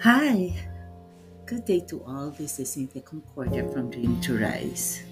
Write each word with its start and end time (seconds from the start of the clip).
Hi, 0.00 0.56
good 1.44 1.66
day 1.66 1.80
to 1.92 2.02
all. 2.08 2.30
This 2.30 2.58
is 2.58 2.72
Cynthia 2.72 3.02
Concordia 3.02 3.68
from 3.68 3.90
Dream 3.90 4.18
to 4.22 4.40
Rise. 4.40 5.04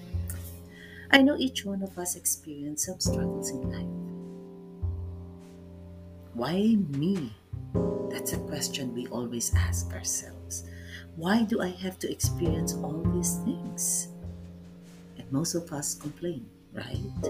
I 1.11 1.21
know 1.21 1.37
each 1.37 1.63
one 1.63 1.83
of 1.83 1.95
us 1.99 2.15
experience 2.15 2.87
some 2.87 2.99
struggles 2.99 3.51
in 3.51 3.69
life. 3.69 3.93
Why 6.33 6.75
me? 6.97 7.31
That's 8.09 8.33
a 8.33 8.41
question 8.49 8.95
we 8.95 9.05
always 9.13 9.53
ask 9.53 9.93
ourselves. 9.93 10.65
Why 11.15 11.43
do 11.43 11.61
I 11.61 11.69
have 11.69 11.99
to 11.99 12.09
experience 12.09 12.73
all 12.73 13.05
these 13.13 13.37
things? 13.45 14.07
And 15.19 15.31
most 15.31 15.53
of 15.53 15.71
us 15.71 15.93
complain, 15.93 16.49
right? 16.73 17.21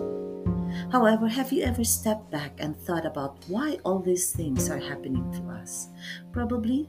However, 0.94 1.28
have 1.28 1.52
you 1.52 1.64
ever 1.64 1.84
stepped 1.84 2.32
back 2.32 2.55
and 2.60 2.80
thought 2.80 3.05
about 3.05 3.36
why 3.50 3.80
all 3.84 3.99
these 3.99 4.32
things 4.32 4.70
are 4.70 4.80
happening 4.80 5.30
to 5.34 5.60
us? 5.60 5.90
Probably 6.32 6.88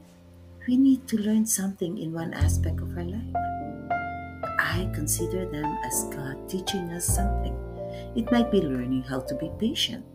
we 0.67 0.77
need 0.77 1.07
to 1.07 1.17
learn 1.17 1.45
something 1.45 1.97
in 1.97 2.13
one 2.13 2.33
aspect 2.33 2.79
of 2.81 2.95
our 2.95 3.03
life. 3.03 3.35
I 4.59 4.89
consider 4.93 5.49
them 5.49 5.65
as 5.83 6.03
God 6.13 6.47
teaching 6.47 6.91
us 6.91 7.05
something. 7.05 7.57
It 8.15 8.31
might 8.31 8.51
be 8.51 8.61
learning 8.61 9.03
how 9.03 9.21
to 9.21 9.35
be 9.35 9.49
patient. 9.59 10.05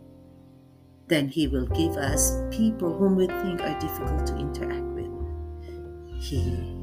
Then 1.07 1.27
He 1.27 1.47
will 1.47 1.67
give 1.67 1.97
us 1.97 2.39
people 2.49 2.97
whom 2.97 3.15
we 3.15 3.27
think 3.27 3.61
are 3.61 3.79
difficult 3.79 4.25
to 4.27 4.37
interact 4.37 4.87
with. 4.95 5.11
He 6.21 6.75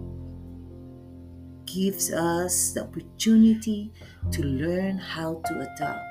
gives 1.64 2.12
us 2.12 2.72
the 2.72 2.82
opportunity 2.82 3.92
to 4.30 4.42
learn 4.42 4.98
how 4.98 5.40
to 5.46 5.60
adapt, 5.60 6.04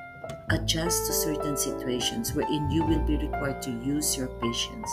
adjust 0.49 1.05
to 1.05 1.13
certain 1.13 1.55
situations 1.55 2.33
wherein 2.33 2.70
you 2.72 2.83
will 2.83 3.05
be 3.05 3.17
required 3.17 3.61
to 3.61 3.72
use 3.72 4.17
your 4.17 4.27
patience 4.41 4.89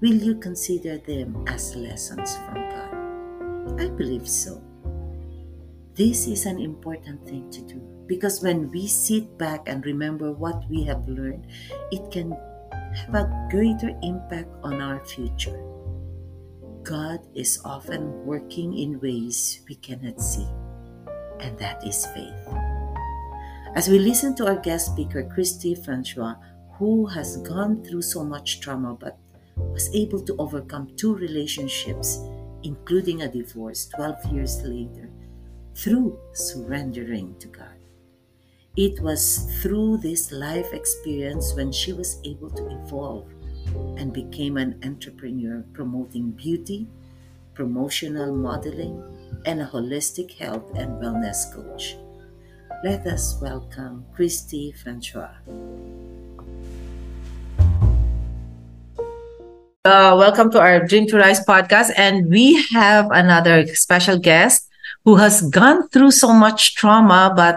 Will 0.00 0.16
you 0.16 0.36
consider 0.36 0.96
them 0.96 1.44
as 1.46 1.76
lessons 1.76 2.34
from 2.36 2.54
God? 2.72 3.80
I 3.84 3.92
believe 3.92 4.26
so. 4.26 4.64
This 5.92 6.26
is 6.26 6.46
an 6.46 6.58
important 6.58 7.28
thing 7.28 7.50
to 7.50 7.60
do 7.60 7.84
because 8.06 8.40
when 8.42 8.70
we 8.70 8.86
sit 8.86 9.36
back 9.36 9.68
and 9.68 9.84
remember 9.84 10.32
what 10.32 10.64
we 10.70 10.84
have 10.84 11.06
learned, 11.06 11.46
it 11.92 12.10
can 12.10 12.32
have 12.32 13.14
a 13.14 13.48
greater 13.50 13.92
impact 14.02 14.48
on 14.62 14.80
our 14.80 15.04
future. 15.04 15.60
God 16.82 17.20
is 17.34 17.60
often 17.62 18.24
working 18.24 18.72
in 18.72 19.00
ways 19.00 19.60
we 19.68 19.74
cannot 19.74 20.18
see, 20.18 20.48
and 21.40 21.58
that 21.58 21.84
is 21.86 22.06
faith. 22.16 22.48
As 23.76 23.88
we 23.92 23.98
listen 23.98 24.34
to 24.36 24.48
our 24.48 24.56
guest 24.56 24.86
speaker, 24.96 25.28
Christy 25.28 25.74
Francois, 25.74 26.36
who 26.78 27.04
has 27.04 27.36
gone 27.44 27.84
through 27.84 28.00
so 28.00 28.24
much 28.24 28.60
trauma 28.60 28.94
but 28.94 29.18
was 29.72 29.94
able 29.94 30.20
to 30.22 30.36
overcome 30.38 30.94
two 30.96 31.14
relationships, 31.14 32.18
including 32.62 33.22
a 33.22 33.28
divorce 33.28 33.86
12 33.88 34.26
years 34.32 34.62
later, 34.62 35.10
through 35.74 36.18
surrendering 36.32 37.38
to 37.38 37.48
God. 37.48 37.76
It 38.76 39.00
was 39.00 39.50
through 39.62 39.98
this 39.98 40.32
life 40.32 40.72
experience 40.72 41.54
when 41.54 41.72
she 41.72 41.92
was 41.92 42.20
able 42.24 42.50
to 42.50 42.66
evolve 42.70 43.28
and 43.96 44.12
became 44.12 44.56
an 44.56 44.80
entrepreneur 44.84 45.64
promoting 45.72 46.30
beauty, 46.30 46.88
promotional 47.54 48.34
modeling, 48.34 49.02
and 49.46 49.60
a 49.60 49.66
holistic 49.66 50.32
health 50.38 50.70
and 50.74 51.00
wellness 51.02 51.52
coach. 51.52 51.96
Let 52.84 53.06
us 53.06 53.38
welcome 53.40 54.06
Christy 54.14 54.72
Francois. 54.72 55.34
Uh, 59.90 60.14
welcome 60.14 60.52
to 60.52 60.60
our 60.60 60.86
Dream 60.86 61.08
to 61.08 61.16
Rise 61.16 61.44
podcast. 61.44 61.90
And 61.96 62.30
we 62.30 62.62
have 62.70 63.10
another 63.10 63.66
special 63.74 64.20
guest 64.20 64.70
who 65.04 65.16
has 65.16 65.42
gone 65.50 65.88
through 65.88 66.12
so 66.12 66.32
much 66.32 66.76
trauma, 66.76 67.32
but 67.34 67.56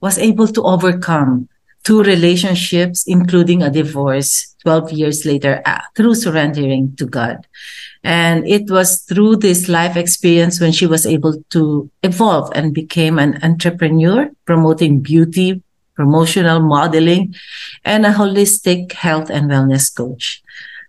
was 0.00 0.16
able 0.16 0.46
to 0.46 0.62
overcome 0.62 1.48
two 1.82 2.04
relationships, 2.04 3.02
including 3.08 3.64
a 3.64 3.70
divorce 3.70 4.54
12 4.62 4.92
years 4.92 5.24
later 5.24 5.60
uh, 5.66 5.80
through 5.96 6.14
surrendering 6.14 6.94
to 6.98 7.04
God. 7.04 7.44
And 8.04 8.46
it 8.46 8.70
was 8.70 9.02
through 9.02 9.42
this 9.42 9.68
life 9.68 9.96
experience 9.96 10.60
when 10.60 10.70
she 10.70 10.86
was 10.86 11.04
able 11.04 11.42
to 11.50 11.90
evolve 12.04 12.52
and 12.54 12.72
became 12.72 13.18
an 13.18 13.42
entrepreneur 13.42 14.30
promoting 14.44 15.00
beauty, 15.00 15.64
promotional 15.96 16.60
modeling, 16.60 17.34
and 17.84 18.06
a 18.06 18.12
holistic 18.12 18.92
health 18.92 19.30
and 19.30 19.50
wellness 19.50 19.92
coach. 19.92 20.40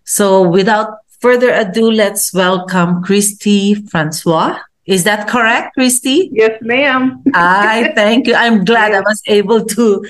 So 0.05 0.47
without 0.47 0.99
further 1.19 1.51
ado, 1.51 1.91
let's 1.91 2.33
welcome 2.33 3.01
Christy 3.03 3.73
Francois. 3.73 4.57
Is 4.85 5.03
that 5.05 5.27
correct, 5.27 5.73
Christy? 5.73 6.29
Yes, 6.31 6.61
ma'am. 6.61 7.23
I 7.33 7.91
thank 7.95 8.27
you. 8.27 8.35
I'm 8.35 8.63
glad 8.63 8.91
yes. 8.91 8.97
I 8.97 9.01
was 9.01 9.21
able 9.25 9.65
to 9.65 10.05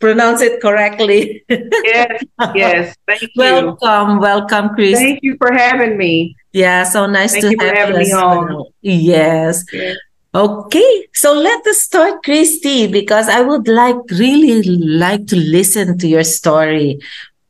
pronounce 0.00 0.40
it 0.40 0.62
correctly. 0.62 1.44
yes, 1.50 2.24
yes. 2.54 2.96
Thank 3.06 3.20
you. 3.20 3.28
Welcome, 3.36 4.20
welcome, 4.20 4.70
Christy. 4.70 5.04
Thank 5.04 5.18
you 5.22 5.36
for 5.36 5.52
having 5.52 5.98
me. 5.98 6.34
Yeah, 6.52 6.84
so 6.84 7.04
nice 7.04 7.32
thank 7.32 7.44
to 7.44 7.50
you 7.50 7.56
have 7.60 7.76
having 7.76 7.98
me 7.98 8.12
on. 8.12 8.64
Yes. 8.80 9.66
yes. 9.70 9.96
Okay, 10.34 11.06
so 11.12 11.34
let 11.34 11.64
us 11.66 11.82
start, 11.82 12.24
Christy, 12.24 12.86
because 12.86 13.28
I 13.28 13.42
would 13.42 13.68
like 13.68 13.96
really 14.10 14.62
like 14.62 15.26
to 15.28 15.36
listen 15.36 15.98
to 15.98 16.08
your 16.08 16.24
story 16.24 16.98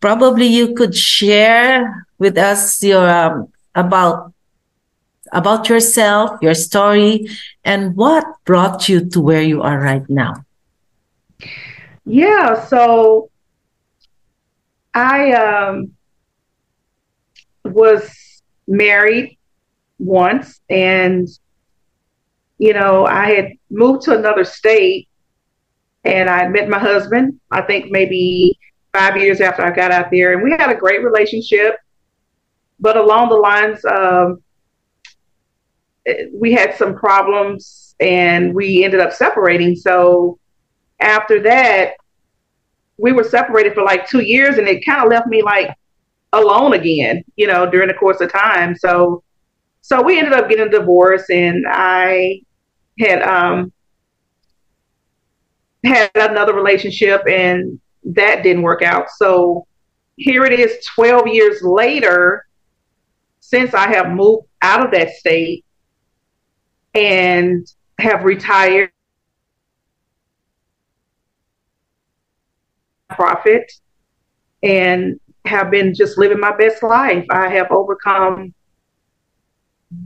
probably 0.05 0.45
you 0.45 0.75
could 0.75 0.95
share 0.95 2.07
with 2.19 2.37
us 2.37 2.83
your 2.83 3.09
um, 3.09 3.49
about 3.75 4.35
about 5.33 5.71
yourself, 5.71 6.37
your 6.43 6.53
story, 6.53 7.27
and 7.65 7.97
what 7.97 8.23
brought 8.45 8.87
you 8.87 9.09
to 9.09 9.19
where 9.23 9.41
you 9.41 9.63
are 9.63 9.81
right 9.81 10.05
now. 10.11 10.35
Yeah, 12.05 12.67
so 12.67 13.31
I 14.93 15.33
um, 15.33 15.93
was 17.65 18.05
married 18.69 19.39
once, 19.99 20.61
and 20.69 21.27
you 22.59 22.75
know, 22.75 23.07
I 23.07 23.31
had 23.31 23.49
moved 23.71 24.03
to 24.03 24.19
another 24.19 24.45
state, 24.45 25.09
and 26.05 26.29
I 26.29 26.47
met 26.49 26.69
my 26.69 26.79
husband. 26.79 27.41
I 27.51 27.63
think 27.63 27.91
maybe 27.91 28.59
five 28.95 29.17
years 29.17 29.41
after 29.41 29.63
I 29.63 29.71
got 29.71 29.91
out 29.91 30.11
there, 30.11 30.33
and 30.33 30.43
we 30.43 30.53
had 30.53 30.71
a 30.71 30.75
great 30.75 31.03
relationship. 31.05 31.77
But 32.81 32.97
along 32.97 33.29
the 33.29 33.37
lines 33.37 33.85
we 36.33 36.53
had 36.53 36.75
some 36.75 36.95
problems, 36.95 37.95
and 38.01 38.55
we 38.55 38.85
ended 38.85 39.01
up 39.01 39.13
separating. 39.13 39.75
So 39.75 40.39
after 41.01 41.41
that, 41.43 41.93
we 42.99 43.13
were 43.13 43.25
separated 43.25 43.75
for 43.75 43.83
like 43.83 44.09
two 44.09 44.21
years, 44.21 44.59
and 44.59 44.69
it 44.69 44.85
kind 44.85 45.03
of 45.05 45.11
left 45.11 45.27
me 45.27 45.43
like 45.43 45.75
alone 46.33 46.75
again, 46.75 47.25
you 47.37 47.47
know, 47.47 47.69
during 47.71 47.89
the 47.89 47.95
course 47.95 48.21
of 48.21 48.31
time. 48.31 48.77
So, 48.77 49.23
so 49.81 50.03
we 50.03 50.19
ended 50.19 50.35
up 50.35 50.49
getting 50.49 50.67
a 50.67 50.71
divorce, 50.71 51.29
and 51.31 51.65
I 51.69 52.43
had 52.99 53.23
um 53.23 53.73
had 55.85 56.11
another 56.15 56.55
relationship, 56.55 57.23
and 57.27 57.81
that 58.05 58.43
didn't 58.43 58.63
work 58.63 58.83
out. 58.83 59.11
So 59.11 59.67
here 60.17 60.45
it 60.45 60.59
is 60.59 60.85
12 60.95 61.27
years 61.29 61.63
later 61.63 62.47
since 63.41 63.75
I 63.75 63.89
have 63.89 64.11
moved 64.11 64.47
out 64.63 64.85
of 64.85 64.91
that 64.93 65.11
state 65.11 65.65
and 66.95 67.67
have 67.99 68.25
retired 68.25 68.91
profit 73.11 73.71
and 74.63 75.19
have 75.45 75.71
been 75.71 75.95
just 75.95 76.19
living 76.19 76.41
my 76.41 76.57
best 76.57 76.83
life. 76.83 77.25
I 77.31 77.49
have 77.49 77.71
overcome 77.71 78.55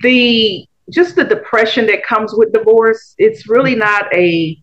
the 0.02 0.66
just 0.90 1.16
the 1.16 1.24
depression 1.24 1.86
that 1.86 2.04
comes 2.04 2.34
with 2.34 2.52
divorce. 2.52 3.14
It's 3.18 3.48
really 3.48 3.74
not 3.74 4.12
a 4.14 4.58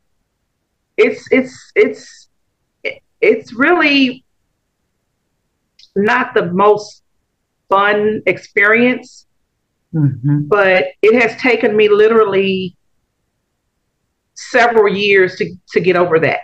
it's 0.98 1.26
it's 1.32 1.72
it's 1.76 2.25
it's 3.26 3.54
really 3.54 4.24
not 5.96 6.34
the 6.34 6.52
most 6.52 7.04
fun 7.70 8.22
experience, 8.26 9.26
mm-hmm. 9.94 10.42
but 10.44 10.86
it 11.02 11.22
has 11.22 11.40
taken 11.42 11.76
me 11.76 11.90
literally 11.90 12.76
several 14.36 14.94
years 14.94 15.36
to, 15.38 15.56
to 15.72 15.80
get 15.80 15.96
over 15.96 16.20
that, 16.20 16.42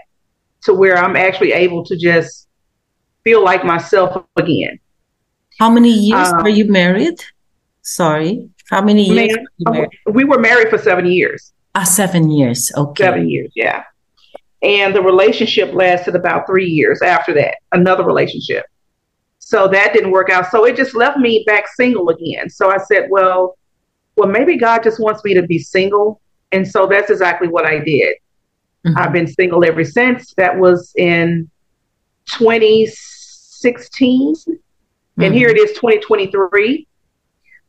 to 0.64 0.74
where 0.74 0.98
I'm 0.98 1.16
actually 1.16 1.52
able 1.52 1.84
to 1.86 1.98
just 1.98 2.48
feel 3.24 3.44
like 3.44 3.64
myself 3.64 4.26
again. 4.38 4.80
How 5.60 5.70
many 5.70 5.92
years 5.92 6.30
um, 6.30 6.40
are 6.40 6.50
you 6.50 6.66
married? 6.66 7.22
Sorry. 7.84 8.50
How 8.70 8.82
many 8.82 9.04
years? 9.04 9.38
Man, 9.60 9.88
we 10.12 10.24
were 10.24 10.40
married 10.40 10.70
for 10.70 10.78
seven 10.78 11.06
years. 11.06 11.54
Ah, 11.76 11.84
seven 11.84 12.32
years. 12.32 12.72
Okay. 12.76 13.04
Seven 13.04 13.30
years, 13.30 13.52
yeah. 13.56 13.84
And 14.64 14.96
the 14.96 15.02
relationship 15.02 15.74
lasted 15.74 16.16
about 16.16 16.46
three 16.46 16.68
years 16.68 17.02
after 17.02 17.34
that, 17.34 17.56
another 17.72 18.04
relationship. 18.04 18.66
So 19.40 19.68
that 19.68 19.94
didn't 19.94 20.12
work 20.12 20.30
out. 20.30 20.52
So 20.52 20.66
it 20.66 20.76
just 20.76 20.96
left 20.96 21.18
me 21.18 21.44
back 21.48 21.66
single 21.76 22.10
again. 22.10 22.50
So 22.50 22.72
I 22.72 22.78
said, 22.78 23.08
well, 23.10 23.58
well, 24.16 24.30
maybe 24.30 24.58
God 24.58 24.84
just 24.84 25.00
wants 25.00 25.24
me 25.24 25.34
to 25.34 25.44
be 25.44 25.58
single. 25.58 26.22
And 26.52 26.68
so 26.68 26.86
that's 26.86 27.10
exactly 27.10 27.48
what 27.48 27.66
I 27.66 27.80
did. 27.80 28.16
Mm-hmm. 28.86 28.98
I've 28.98 29.14
been 29.14 29.28
single 29.28 29.66
ever 29.66 29.84
since. 29.84 30.34
That 30.36 30.58
was 30.58 30.94
in 30.96 31.50
2016. 32.34 34.36
Mm-hmm. 34.36 35.22
And 35.22 35.34
here 35.34 35.50
it 35.50 35.58
is 35.58 35.72
2023. 35.72 36.88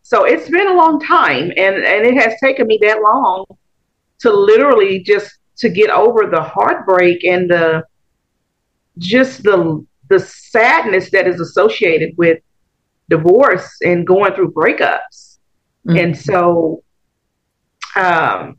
So 0.02 0.24
it's 0.24 0.50
been 0.50 0.66
a 0.66 0.74
long 0.74 1.00
time 1.00 1.52
and, 1.56 1.76
and 1.76 2.06
it 2.06 2.14
has 2.14 2.34
taken 2.42 2.66
me 2.66 2.78
that 2.82 3.00
long 3.00 3.46
to 4.20 4.32
literally 4.32 5.02
just 5.02 5.38
to 5.62 5.68
get 5.68 5.90
over 5.90 6.26
the 6.26 6.42
heartbreak 6.42 7.24
and 7.24 7.48
the 7.48 7.84
just 8.98 9.44
the 9.44 9.86
the 10.08 10.18
sadness 10.18 11.08
that 11.10 11.28
is 11.28 11.40
associated 11.40 12.10
with 12.18 12.40
divorce 13.08 13.70
and 13.82 14.04
going 14.04 14.34
through 14.34 14.50
breakups. 14.50 15.38
Mm-hmm. 15.86 15.98
And 15.98 16.18
so 16.18 16.82
um 17.94 18.56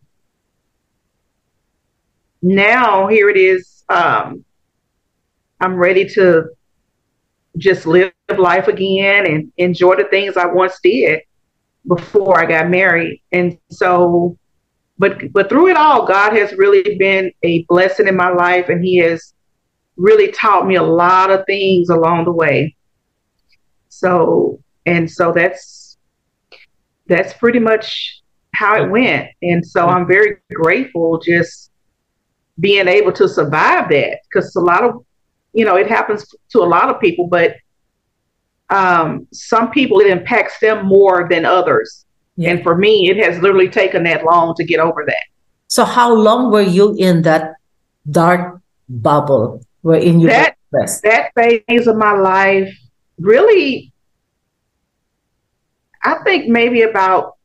now 2.42 3.08
here 3.08 3.30
it 3.30 3.38
is 3.38 3.84
um 3.90 4.46
I'm 5.60 5.76
ready 5.76 6.08
to 6.16 6.46
just 7.58 7.86
live 7.86 8.14
life 8.38 8.70
again 8.70 9.28
and 9.28 9.52
enjoy 9.58 9.98
the 9.98 10.06
things 10.06 10.38
I 10.38 10.46
once 10.46 10.80
did 10.82 11.20
before 11.86 12.40
I 12.40 12.46
got 12.46 12.70
married. 12.70 13.22
And 13.34 13.58
so, 13.70 14.38
but 14.98 15.32
but 15.32 15.50
through 15.50 15.70
it 15.70 15.78
all, 15.78 16.06
God 16.06 16.34
has 16.34 16.54
really 16.54 16.96
been 16.98 17.32
a 17.44 17.64
blessing 17.64 18.08
in 18.08 18.16
my 18.16 18.30
life, 18.30 18.70
and 18.70 18.84
He 18.84 18.98
has 18.98 19.34
really 19.98 20.32
taught 20.32 20.68
me 20.68 20.76
a 20.76 20.84
lot 20.84 21.32
of 21.32 21.46
things 21.46 21.90
along 21.90 22.26
the 22.26 22.32
way. 22.32 22.76
So 23.90 24.60
and 24.86 25.10
so 25.10 25.32
that's 25.32 25.98
that's 27.08 27.34
pretty 27.34 27.60
much 27.60 28.22
how 28.54 28.82
it 28.82 28.90
went. 28.90 29.30
And 29.42 29.66
so 29.66 29.88
I'm 29.88 30.08
very 30.08 30.38
grateful 30.54 31.20
just 31.20 31.72
being 32.60 32.88
able 32.88 33.12
to 33.14 33.28
survive 33.28 33.90
that 33.90 34.20
because 34.24 34.56
a 34.56 34.62
lot 34.62 34.84
of 34.84 35.04
you 35.54 35.66
know 35.66 35.76
it 35.76 35.88
happens 35.88 36.26
to 36.50 36.60
a 36.60 36.66
lot 36.66 36.90
of 36.90 37.02
people, 37.02 37.28
but 37.28 37.56
um, 38.70 39.28
some 39.32 39.72
people 39.72 40.00
it 40.00 40.08
impacts 40.08 40.60
them 40.60 40.86
more 40.86 41.28
than 41.30 41.46
others. 41.46 42.06
Yeah. 42.36 42.52
And 42.52 42.64
for 42.64 42.76
me, 42.76 43.10
it 43.10 43.18
has 43.18 43.42
literally 43.42 43.70
taken 43.70 44.04
that 44.04 44.24
long 44.24 44.56
to 44.56 44.64
get 44.64 44.80
over 44.80 45.04
that. 45.06 45.24
So, 45.68 45.86
how 45.86 46.14
long 46.14 46.52
were 46.52 46.62
you 46.62 46.96
in 46.98 47.22
that 47.24 47.56
dark 48.10 48.62
bubble? 48.90 49.64
Where 49.82 50.00
in 50.00 50.20
your 50.20 50.32
that 50.32 50.56
that 50.72 51.32
phase 51.36 51.88
of 51.88 51.98
my 51.98 52.14
life 52.14 52.74
really, 53.20 53.92
I 56.04 56.16
think 56.24 56.48
maybe 56.48 56.82
about 56.82 57.38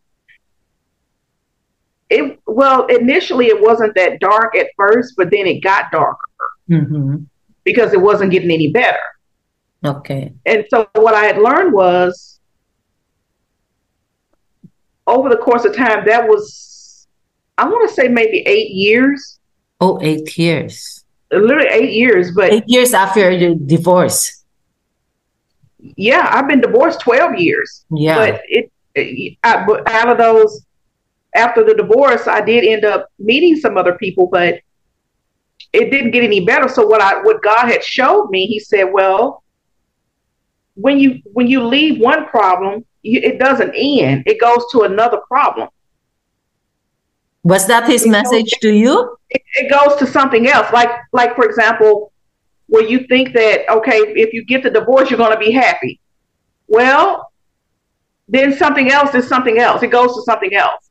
it. 2.08 2.38
Well, 2.46 2.86
initially 2.86 3.46
it 3.46 3.60
wasn't 3.60 3.94
that 3.96 4.20
dark 4.20 4.56
at 4.56 4.68
first, 4.76 5.14
but 5.16 5.30
then 5.30 5.46
it 5.46 5.60
got 5.60 5.90
darker 5.90 6.18
mm-hmm. 6.70 7.16
because 7.64 7.92
it 7.92 8.00
wasn't 8.00 8.30
getting 8.30 8.50
any 8.50 8.72
better. 8.72 8.98
Okay. 9.84 10.32
And 10.46 10.64
so 10.70 10.88
what 10.94 11.14
I 11.14 11.24
had 11.24 11.38
learned 11.38 11.72
was 11.72 12.37
over 15.08 15.28
the 15.28 15.36
course 15.36 15.64
of 15.64 15.74
time, 15.74 16.04
that 16.06 16.28
was, 16.28 17.06
I 17.56 17.66
want 17.66 17.88
to 17.88 17.94
say 17.94 18.08
maybe 18.08 18.38
eight 18.46 18.70
years. 18.70 19.40
Oh, 19.80 19.98
eight 20.02 20.36
years. 20.38 21.04
Literally 21.30 21.68
eight 21.70 21.92
years, 21.92 22.32
but 22.34 22.52
eight 22.52 22.64
years 22.66 22.94
after 22.94 23.30
your 23.30 23.54
divorce. 23.54 24.44
Yeah, 25.78 26.28
I've 26.30 26.48
been 26.48 26.60
divorced 26.60 27.00
12 27.00 27.36
years. 27.36 27.84
Yeah. 27.90 28.16
But 28.16 28.42
it, 28.48 28.72
it 28.94 29.38
I, 29.42 29.64
but 29.64 29.88
out 29.88 30.08
of 30.08 30.18
those, 30.18 30.64
after 31.34 31.64
the 31.64 31.74
divorce, 31.74 32.26
I 32.26 32.40
did 32.40 32.64
end 32.64 32.84
up 32.84 33.08
meeting 33.18 33.56
some 33.56 33.76
other 33.76 33.94
people, 33.94 34.26
but 34.26 34.60
it 35.72 35.90
didn't 35.90 36.10
get 36.12 36.24
any 36.24 36.44
better. 36.44 36.68
So 36.68 36.86
what 36.86 37.00
I, 37.00 37.22
what 37.22 37.42
God 37.42 37.68
had 37.68 37.84
showed 37.84 38.30
me, 38.30 38.46
he 38.46 38.58
said, 38.58 38.84
well, 38.84 39.42
when 40.74 40.98
you 40.98 41.20
when 41.32 41.48
you 41.48 41.66
leave 41.66 42.00
one 42.00 42.26
problem, 42.26 42.84
it 43.02 43.38
doesn't 43.38 43.72
end. 43.74 44.24
It 44.26 44.40
goes 44.40 44.64
to 44.72 44.82
another 44.82 45.18
problem. 45.28 45.68
Was 47.44 47.66
that 47.68 47.88
his 47.88 48.04
it 48.04 48.10
message 48.10 48.50
goes, 48.52 48.60
to 48.62 48.74
you? 48.74 49.16
It, 49.30 49.42
it 49.54 49.70
goes 49.70 49.98
to 49.98 50.06
something 50.06 50.48
else. 50.48 50.72
Like 50.72 50.90
like 51.12 51.34
for 51.34 51.44
example, 51.44 52.12
where 52.66 52.84
you 52.84 53.06
think 53.06 53.32
that 53.34 53.68
okay, 53.70 53.96
if 53.96 54.32
you 54.32 54.44
get 54.44 54.62
the 54.62 54.70
divorce, 54.70 55.10
you're 55.10 55.18
going 55.18 55.32
to 55.32 55.38
be 55.38 55.52
happy. 55.52 56.00
Well, 56.66 57.30
then 58.28 58.54
something 58.56 58.90
else 58.90 59.14
is 59.14 59.26
something 59.28 59.58
else. 59.58 59.82
It 59.82 59.88
goes 59.88 60.14
to 60.14 60.22
something 60.22 60.54
else. 60.54 60.90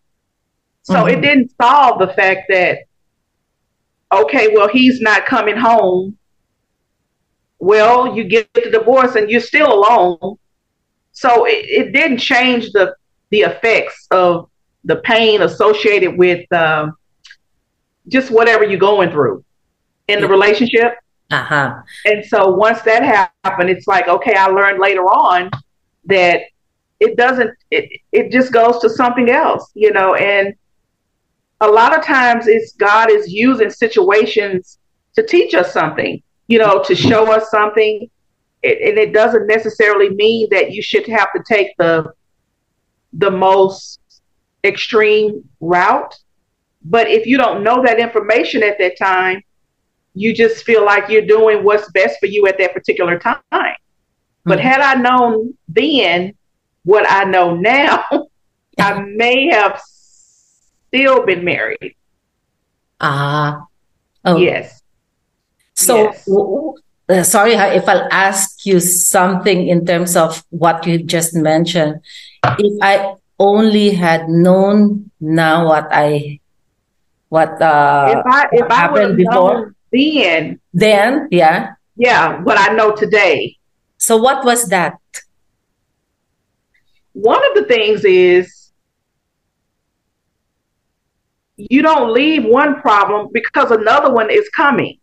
So 0.84 0.96
mm-hmm. 0.96 1.10
it 1.10 1.22
didn't 1.22 1.52
solve 1.62 2.00
the 2.00 2.14
fact 2.14 2.44
that 2.50 2.80
okay, 4.12 4.56
well, 4.56 4.70
he's 4.70 5.02
not 5.02 5.26
coming 5.26 5.58
home 5.58 6.18
well, 7.60 8.16
you 8.16 8.24
get 8.24 8.54
the 8.54 8.70
divorce 8.70 9.16
and 9.16 9.30
you're 9.30 9.42
still 9.42 9.74
alone. 9.74 10.38
So 11.18 11.46
it, 11.46 11.66
it 11.66 11.94
didn't 11.94 12.20
change 12.20 12.72
the 12.72 12.96
the 13.30 13.42
effects 13.42 14.08
of 14.12 14.50
the 14.84 14.98
pain 14.98 15.42
associated 15.42 16.18
with 16.18 16.52
uh, 16.54 16.92
just 18.08 18.32
whatever 18.32 18.64
you're 18.64 18.80
going 18.80 19.10
through 19.10 19.44
in 20.08 20.22
the 20.22 20.28
relationship. 20.28 20.94
Uh-huh. 21.32 21.82
And 22.06 22.24
so 22.26 22.52
once 22.52 22.82
that 22.84 23.30
happened, 23.44 23.70
it's 23.70 23.88
like, 23.88 24.08
okay, 24.08 24.36
I 24.36 24.48
learned 24.48 24.80
later 24.80 25.02
on 25.02 25.52
that 26.06 26.44
it 27.00 27.18
doesn't 27.18 27.52
it, 27.72 28.00
it 28.12 28.32
just 28.32 28.54
goes 28.54 28.80
to 28.80 28.90
something 28.90 29.30
else, 29.30 29.72
you 29.74 29.92
know, 29.92 30.16
and 30.16 30.54
a 31.62 31.68
lot 31.68 31.98
of 31.98 32.06
times 32.06 32.48
it's 32.48 32.74
God 32.74 33.10
is 33.12 33.32
using 33.32 33.70
situations 33.70 34.78
to 35.16 35.26
teach 35.26 35.54
us 35.54 35.74
something 35.74 36.22
you 36.48 36.60
know, 36.60 36.82
to 36.84 36.96
show 36.96 37.32
us 37.32 37.50
something. 37.52 38.10
It, 38.64 38.90
and 38.90 38.98
it 38.98 39.14
doesn't 39.14 39.48
necessarily 39.48 40.10
mean 40.10 40.48
that 40.52 40.72
you 40.72 40.82
should 40.82 41.08
have 41.08 41.32
to 41.34 41.44
take 41.48 41.76
the 41.78 42.12
the 43.14 43.32
most 43.32 44.00
extreme 44.64 45.48
route. 45.60 46.16
But 46.84 47.08
if 47.10 47.26
you 47.26 47.38
don't 47.38 47.64
know 47.64 47.84
that 47.84 48.00
information 48.00 48.64
at 48.64 48.78
that 48.80 48.98
time, 48.98 49.44
you 50.14 50.34
just 50.34 50.64
feel 50.64 50.84
like 50.86 51.10
you're 51.10 51.26
doing 51.26 51.64
what's 51.64 51.90
best 51.92 52.20
for 52.20 52.26
you 52.26 52.48
at 52.48 52.58
that 52.58 52.74
particular 52.74 53.20
time. 53.20 53.40
Mm-hmm. 53.54 53.70
But 54.46 54.60
had 54.60 54.82
I 54.82 54.96
known 54.96 55.56
then 55.68 56.34
what 56.84 57.06
I 57.10 57.26
know 57.26 57.56
now, 57.56 58.06
I 58.80 59.00
may 59.08 59.50
have 59.52 59.82
still 60.88 61.26
been 61.26 61.44
married. 61.44 61.96
Ah. 63.00 63.62
Uh, 63.62 63.66
oh. 64.26 64.38
Yes. 64.38 64.82
So, 65.76 66.04
yes. 66.04 66.28
Uh, 67.10 67.24
sorry 67.24 67.54
if 67.54 67.88
I'll 67.88 68.08
ask 68.12 68.66
you 68.66 68.80
something 68.80 69.68
in 69.68 69.86
terms 69.86 70.16
of 70.16 70.44
what 70.50 70.86
you 70.86 71.04
just 71.04 71.34
mentioned. 71.36 72.02
If 72.44 72.80
I 72.82 73.16
only 73.40 73.92
had 73.92 74.30
known 74.30 75.12
now 75.20 75.68
what 75.68 75.88
I 75.92 76.40
what 77.30 77.62
uh 77.62 78.16
if 78.18 78.26
I 78.26 78.48
if 78.52 78.72
I 78.72 78.74
happened 78.74 79.18
before 79.18 79.76
then 79.92 80.60
then 80.74 81.28
yeah 81.32 81.74
yeah 81.96 82.42
what 82.42 82.58
I 82.58 82.74
know 82.74 82.96
today. 82.96 83.58
So 83.98 84.18
what 84.18 84.46
was 84.46 84.70
that? 84.70 84.98
One 87.14 87.44
of 87.50 87.56
the 87.56 87.66
things 87.66 88.06
is 88.06 88.72
you 91.58 91.82
don't 91.82 92.14
leave 92.14 92.46
one 92.46 92.80
problem 92.82 93.30
because 93.34 93.72
another 93.72 94.14
one 94.14 94.30
is 94.30 94.48
coming 94.50 95.00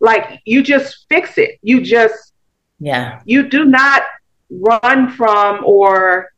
like 0.00 0.40
you 0.44 0.62
just 0.62 1.06
fix 1.08 1.38
it. 1.38 1.58
You 1.62 1.80
just 1.80 2.32
yeah. 2.78 3.20
You 3.24 3.48
do 3.48 3.64
not 3.64 4.02
run 4.50 5.10
from 5.10 5.64
or 5.64 6.30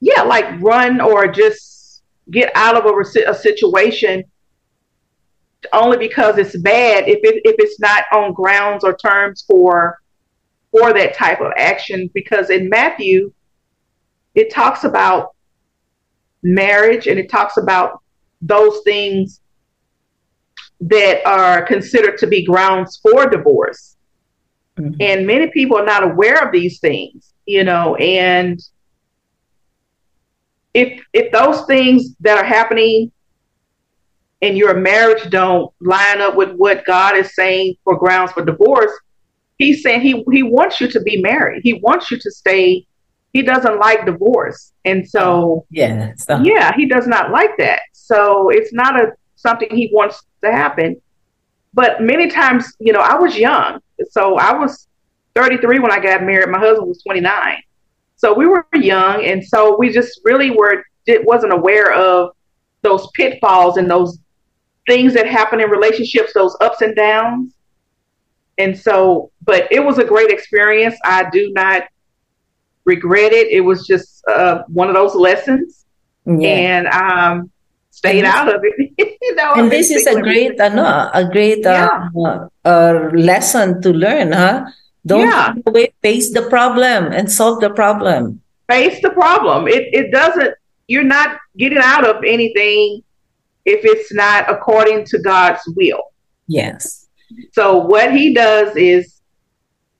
yeah, 0.00 0.22
like 0.22 0.60
run 0.60 1.00
or 1.00 1.26
just 1.28 2.02
get 2.30 2.52
out 2.54 2.76
of 2.76 2.84
a, 2.84 3.30
a 3.30 3.34
situation 3.34 4.22
only 5.72 5.96
because 5.96 6.38
it's 6.38 6.56
bad 6.58 7.08
if 7.08 7.18
it 7.22 7.40
if 7.44 7.56
it's 7.58 7.80
not 7.80 8.04
on 8.12 8.32
grounds 8.32 8.84
or 8.84 8.96
terms 8.96 9.44
for 9.46 9.98
for 10.70 10.92
that 10.92 11.14
type 11.14 11.40
of 11.40 11.52
action 11.56 12.08
because 12.14 12.50
in 12.50 12.68
Matthew 12.68 13.32
it 14.34 14.52
talks 14.52 14.84
about 14.84 15.34
marriage 16.42 17.08
and 17.08 17.18
it 17.18 17.28
talks 17.28 17.56
about 17.56 18.02
those 18.40 18.80
things 18.84 19.40
that 20.80 21.26
are 21.26 21.62
considered 21.62 22.18
to 22.18 22.26
be 22.26 22.44
grounds 22.44 22.98
for 23.02 23.28
divorce. 23.28 23.96
Mm-hmm. 24.78 24.94
And 25.00 25.26
many 25.26 25.50
people 25.50 25.78
are 25.78 25.84
not 25.84 26.04
aware 26.04 26.44
of 26.44 26.52
these 26.52 26.78
things, 26.78 27.32
you 27.46 27.64
know, 27.64 27.96
and 27.96 28.60
if 30.74 31.02
if 31.12 31.32
those 31.32 31.66
things 31.66 32.14
that 32.20 32.38
are 32.38 32.44
happening 32.44 33.10
in 34.40 34.56
your 34.56 34.74
marriage 34.74 35.28
don't 35.30 35.72
line 35.80 36.20
up 36.20 36.36
with 36.36 36.52
what 36.52 36.84
God 36.84 37.16
is 37.16 37.34
saying 37.34 37.74
for 37.82 37.98
grounds 37.98 38.32
for 38.32 38.44
divorce, 38.44 38.92
he's 39.56 39.82
saying 39.82 40.02
he 40.02 40.24
he 40.30 40.42
wants 40.42 40.80
you 40.80 40.88
to 40.88 41.00
be 41.00 41.20
married. 41.20 41.62
He 41.64 41.74
wants 41.74 42.10
you 42.10 42.18
to 42.18 42.30
stay. 42.30 42.86
He 43.32 43.42
doesn't 43.42 43.78
like 43.78 44.06
divorce, 44.06 44.72
and 44.84 45.08
so 45.08 45.66
yeah, 45.70 46.12
so. 46.16 46.40
yeah, 46.42 46.72
he 46.76 46.86
does 46.86 47.06
not 47.06 47.30
like 47.30 47.56
that. 47.58 47.80
So 47.92 48.48
it's 48.50 48.72
not 48.72 48.98
a 48.98 49.12
something 49.38 49.68
he 49.70 49.90
wants 49.92 50.24
to 50.42 50.50
happen. 50.50 51.00
But 51.74 52.02
many 52.02 52.28
times, 52.28 52.74
you 52.80 52.92
know, 52.92 53.00
I 53.00 53.14
was 53.14 53.36
young, 53.36 53.80
so 54.10 54.36
I 54.36 54.52
was 54.52 54.88
33 55.34 55.78
when 55.78 55.92
I 55.92 56.00
got 56.00 56.22
married. 56.22 56.48
My 56.48 56.58
husband 56.58 56.88
was 56.88 57.02
29, 57.02 57.62
so 58.16 58.34
we 58.34 58.46
were 58.46 58.66
young, 58.74 59.24
and 59.24 59.44
so 59.44 59.76
we 59.78 59.92
just 59.92 60.20
really 60.24 60.50
were 60.50 60.84
it 61.06 61.24
wasn't 61.24 61.52
aware 61.52 61.92
of 61.94 62.32
those 62.82 63.08
pitfalls 63.14 63.78
and 63.78 63.90
those 63.90 64.18
things 64.86 65.14
that 65.14 65.26
happen 65.26 65.60
in 65.60 65.70
relationships, 65.70 66.32
those 66.34 66.56
ups 66.60 66.82
and 66.82 66.94
downs. 66.94 67.54
And 68.58 68.76
so, 68.76 69.30
but 69.42 69.70
it 69.70 69.80
was 69.80 69.98
a 69.98 70.04
great 70.04 70.30
experience. 70.30 70.96
I 71.04 71.30
do 71.30 71.52
not 71.52 71.84
regret 72.84 73.32
it. 73.32 73.48
It 73.48 73.60
was 73.60 73.86
just 73.86 74.22
uh, 74.28 74.64
one 74.66 74.88
of 74.88 74.94
those 74.94 75.14
lessons, 75.14 75.86
yeah. 76.26 76.48
and 76.48 76.86
um, 76.88 77.50
stayed 77.98 78.24
out 78.24 78.48
of 78.54 78.60
it. 78.62 78.92
you 79.22 79.34
know, 79.34 79.54
and 79.54 79.70
this 79.70 79.90
is 79.90 80.06
a 80.06 80.20
great, 80.20 80.58
uh, 80.60 80.68
no, 80.68 81.10
a 81.12 81.28
great 81.28 81.66
uh, 81.66 82.08
yeah. 82.14 82.46
uh, 82.64 83.10
lesson 83.12 83.82
to 83.82 83.90
learn, 83.92 84.32
huh? 84.32 84.66
Don't 85.04 85.26
yeah. 85.26 85.54
face 86.02 86.32
the 86.32 86.42
problem 86.48 87.12
and 87.12 87.30
solve 87.30 87.60
the 87.60 87.70
problem. 87.70 88.40
Face 88.68 89.00
the 89.00 89.10
problem. 89.10 89.66
It 89.66 89.88
it 89.92 90.10
doesn't. 90.12 90.54
You're 90.86 91.10
not 91.18 91.38
getting 91.56 91.78
out 91.78 92.06
of 92.06 92.24
anything 92.24 93.02
if 93.64 93.84
it's 93.84 94.12
not 94.12 94.50
according 94.50 95.04
to 95.06 95.18
God's 95.18 95.62
will. 95.76 96.02
Yes. 96.46 97.06
So 97.52 97.78
what 97.78 98.12
he 98.12 98.32
does 98.32 98.74
is 98.76 99.20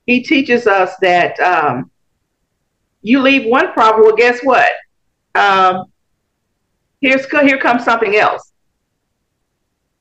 he 0.07 0.23
teaches 0.23 0.67
us 0.67 0.95
that 1.01 1.39
um, 1.41 1.91
you 3.03 3.21
leave 3.21 3.47
one 3.47 3.73
problem. 3.73 4.07
Well, 4.07 4.17
guess 4.17 4.41
what? 4.43 4.71
Um, 5.35 5.85
here's 7.01 7.27
here 7.27 7.59
comes 7.59 7.85
something 7.85 8.17
else. 8.17 8.53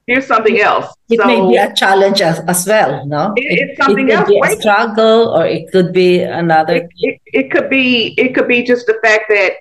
Here's 0.08 0.26
something 0.26 0.60
else. 0.62 0.94
It 1.10 1.20
so, 1.20 1.28
may 1.28 1.42
be 1.42 1.58
a 1.58 1.74
challenge 1.74 2.22
as, 2.22 2.40
as 2.48 2.66
well, 2.66 3.06
no? 3.06 3.34
It, 3.36 3.70
it's 3.70 3.84
something 3.84 4.08
it 4.08 4.14
else. 4.14 4.30
Be 4.30 4.40
a 4.42 4.56
struggle, 4.56 5.36
or 5.36 5.46
it 5.46 5.70
could 5.72 5.92
be 5.92 6.22
another. 6.22 6.76
It, 6.76 6.90
it, 6.98 7.22
it 7.26 7.52
could 7.52 7.70
be. 7.70 8.14
It 8.18 8.34
could 8.34 8.48
be 8.48 8.64
just 8.64 8.86
the 8.88 8.98
fact 9.04 9.26
that 9.30 9.54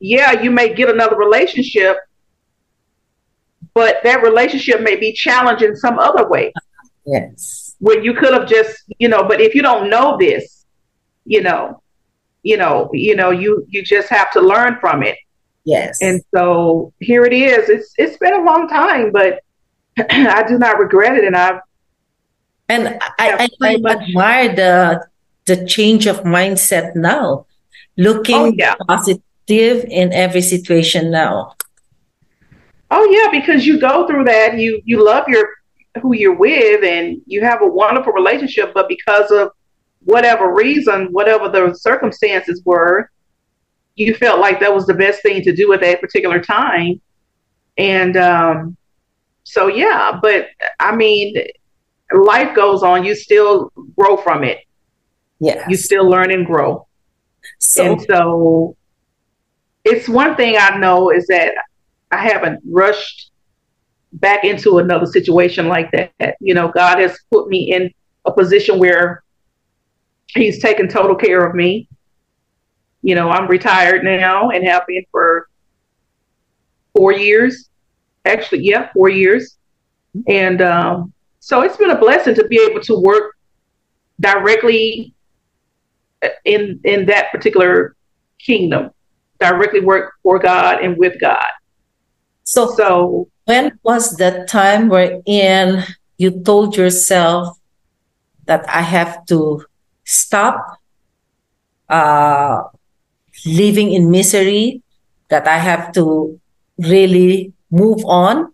yeah, 0.00 0.42
you 0.42 0.50
may 0.50 0.74
get 0.74 0.90
another 0.90 1.16
relationship, 1.16 1.96
but 3.72 3.96
that 4.04 4.22
relationship 4.22 4.82
may 4.82 4.96
be 4.96 5.12
challenged 5.12 5.62
in 5.62 5.74
some 5.74 5.98
other 5.98 6.28
way. 6.28 6.52
Yes. 7.06 7.74
Where 7.78 8.02
you 8.02 8.12
could 8.12 8.34
have 8.34 8.46
just, 8.46 8.84
you 8.98 9.08
know, 9.08 9.24
but 9.26 9.40
if 9.40 9.54
you 9.54 9.62
don't 9.62 9.88
know 9.88 10.18
this, 10.18 10.66
you 11.24 11.42
know, 11.42 11.82
you 12.42 12.58
know, 12.58 12.90
you 12.92 13.16
know, 13.16 13.30
you 13.30 13.64
you 13.70 13.82
just 13.82 14.10
have 14.10 14.30
to 14.32 14.40
learn 14.42 14.76
from 14.78 15.02
it. 15.02 15.16
Yes. 15.64 16.00
And 16.02 16.22
so 16.34 16.92
here 17.00 17.24
it 17.24 17.32
is. 17.32 17.68
It's 17.68 17.92
it's 17.96 18.18
been 18.18 18.34
a 18.34 18.42
long 18.42 18.68
time, 18.68 19.12
but 19.12 19.40
I 20.10 20.44
do 20.46 20.58
not 20.58 20.78
regret 20.78 21.16
it, 21.16 21.24
and 21.24 21.36
I've 21.36 21.60
and 22.68 22.98
I, 23.18 23.48
I, 23.48 23.48
I 23.62 23.74
admire 23.74 24.54
the 24.54 25.06
the 25.46 25.66
change 25.66 26.06
of 26.06 26.20
mindset 26.20 26.94
now, 26.94 27.46
looking 27.96 28.36
oh, 28.36 28.52
yeah. 28.56 28.74
positive 28.86 29.84
in 29.88 30.12
every 30.12 30.40
situation 30.40 31.10
now. 31.10 31.54
Oh 32.90 33.04
yeah, 33.10 33.30
because 33.30 33.66
you 33.66 33.80
go 33.80 34.06
through 34.06 34.24
that, 34.24 34.58
you 34.58 34.82
you 34.84 35.02
love 35.02 35.28
your 35.28 35.48
who 36.02 36.14
you're 36.14 36.36
with, 36.36 36.84
and 36.84 37.22
you 37.26 37.42
have 37.42 37.62
a 37.62 37.66
wonderful 37.66 38.12
relationship, 38.12 38.72
but 38.74 38.88
because 38.88 39.30
of 39.30 39.50
whatever 40.04 40.52
reason, 40.52 41.06
whatever 41.06 41.48
the 41.48 41.74
circumstances 41.74 42.60
were, 42.64 43.10
you 43.96 44.14
felt 44.14 44.40
like 44.40 44.60
that 44.60 44.74
was 44.74 44.86
the 44.86 44.94
best 44.94 45.22
thing 45.22 45.42
to 45.42 45.54
do 45.54 45.72
at 45.72 45.80
that 45.80 46.00
particular 46.00 46.40
time, 46.40 47.00
and 47.78 48.16
um, 48.16 48.76
so 49.44 49.68
yeah. 49.68 50.18
But 50.20 50.48
I 50.80 50.94
mean, 50.94 51.36
life 52.12 52.54
goes 52.54 52.82
on. 52.82 53.04
You 53.04 53.14
still 53.14 53.72
grow 53.96 54.16
from 54.16 54.44
it. 54.44 54.58
Yeah, 55.40 55.64
you 55.68 55.76
still 55.76 56.08
learn 56.08 56.30
and 56.32 56.46
grow. 56.46 56.86
So, 57.58 57.84
and 57.84 58.02
so 58.02 58.76
it's 59.84 60.08
one 60.08 60.34
thing 60.36 60.56
I 60.58 60.76
know 60.78 61.10
is 61.10 61.26
that 61.28 61.54
I 62.10 62.18
haven't 62.18 62.60
rushed 62.68 63.30
back 64.14 64.44
into 64.44 64.78
another 64.78 65.06
situation 65.06 65.68
like 65.68 65.90
that. 65.92 66.36
You 66.40 66.54
know, 66.54 66.68
God 66.68 66.98
has 66.98 67.18
put 67.30 67.48
me 67.48 67.72
in 67.72 67.92
a 68.24 68.32
position 68.32 68.78
where 68.78 69.22
He's 70.28 70.60
taken 70.60 70.88
total 70.88 71.14
care 71.14 71.44
of 71.46 71.54
me. 71.54 71.88
You 73.04 73.14
know, 73.14 73.28
I'm 73.28 73.46
retired 73.46 74.02
now 74.02 74.48
and 74.48 74.66
have 74.66 74.86
been 74.86 75.04
for 75.10 75.46
four 76.96 77.12
years. 77.12 77.68
Actually, 78.24 78.62
yeah, 78.62 78.90
four 78.94 79.10
years. 79.10 79.58
And 80.26 80.62
um, 80.62 81.12
so 81.38 81.60
it's 81.60 81.76
been 81.76 81.90
a 81.90 81.98
blessing 81.98 82.34
to 82.34 82.48
be 82.48 82.58
able 82.66 82.80
to 82.80 82.98
work 82.98 83.36
directly 84.18 85.12
in 86.46 86.80
in 86.84 87.04
that 87.04 87.30
particular 87.30 87.94
kingdom, 88.38 88.90
directly 89.38 89.80
work 89.80 90.14
for 90.22 90.38
God 90.38 90.80
and 90.80 90.96
with 90.96 91.20
God. 91.20 91.52
So, 92.44 92.74
so 92.74 93.28
when 93.44 93.78
was 93.82 94.16
the 94.16 94.46
time 94.48 94.88
wherein 94.88 95.84
you 96.16 96.42
told 96.42 96.74
yourself 96.74 97.58
that 98.46 98.66
I 98.66 98.80
have 98.80 99.26
to 99.26 99.62
stop 100.04 100.80
uh, 101.90 102.62
living 103.46 103.92
in 103.92 104.10
misery, 104.10 104.82
that 105.28 105.46
I 105.46 105.58
have 105.58 105.92
to 105.92 106.40
really 106.78 107.52
move 107.70 108.04
on 108.04 108.52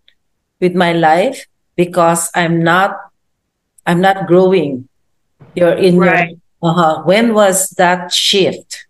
with 0.60 0.74
my 0.74 0.92
life 0.92 1.46
because 1.76 2.30
I'm 2.34 2.62
not 2.62 2.96
I'm 3.86 4.00
not 4.00 4.26
growing. 4.26 4.88
You're 5.54 5.76
in 5.76 5.98
right. 5.98 6.30
your 6.30 6.38
uh-huh. 6.62 7.02
when 7.04 7.34
was 7.34 7.70
that 7.80 8.12
shift? 8.12 8.86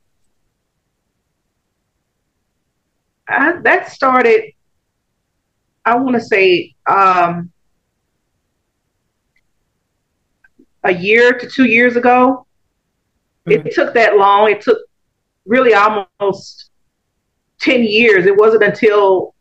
Uh, 3.29 3.61
that 3.63 3.89
started 3.91 4.53
I 5.85 5.97
want 5.97 6.15
to 6.17 6.21
say 6.21 6.75
um, 6.89 7.51
a 10.85 10.93
year 10.93 11.39
to 11.39 11.49
two 11.49 11.65
years 11.65 11.97
ago. 11.97 12.47
Mm-hmm. 13.47 13.67
It 13.67 13.75
took 13.75 13.95
that 13.95 14.17
long. 14.17 14.51
It 14.51 14.61
took 14.61 14.79
really 15.47 15.75
almost 15.75 16.71
10 17.61 17.85
years. 17.85 18.27
It 18.27 18.37
wasn't 18.37 18.63
until 18.63 19.35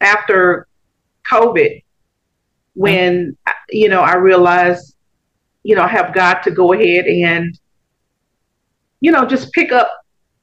after 0.00 0.66
COVID 1.30 1.82
when, 2.74 3.36
you 3.68 3.88
know, 3.88 4.00
I 4.00 4.16
realized, 4.16 4.96
you 5.62 5.76
know, 5.76 5.82
I 5.82 5.88
have 5.88 6.14
got 6.14 6.42
to 6.44 6.50
go 6.50 6.72
ahead 6.72 7.06
and, 7.06 7.58
you 9.00 9.12
know, 9.12 9.26
just 9.26 9.52
pick 9.52 9.72
up 9.72 9.90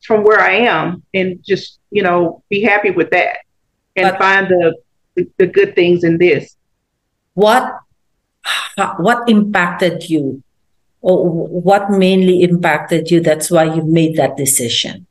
from 0.04 0.24
where 0.24 0.40
I 0.40 0.52
am 0.54 1.04
and 1.14 1.44
just, 1.44 1.80
you 1.92 2.04
know, 2.04 2.44
be 2.50 2.62
happy 2.62 2.92
with 2.92 3.10
that 3.12 3.38
and 3.96 4.12
but, 4.12 4.20
find 4.20 4.48
the, 4.48 5.28
the 5.38 5.48
good 5.48 5.76
things 5.76 6.04
in 6.04 6.18
this. 6.18 6.56
What 7.34 7.80
what 8.98 9.30
impacted 9.30 10.10
you 10.10 10.44
or 11.08 11.48
what 11.48 11.90
mainly 11.90 12.44
impacted 12.44 13.10
you 13.10 13.22
that's 13.22 13.50
why 13.50 13.64
you 13.64 13.82
made 13.82 14.18
that 14.18 14.36
decision? 14.36 15.08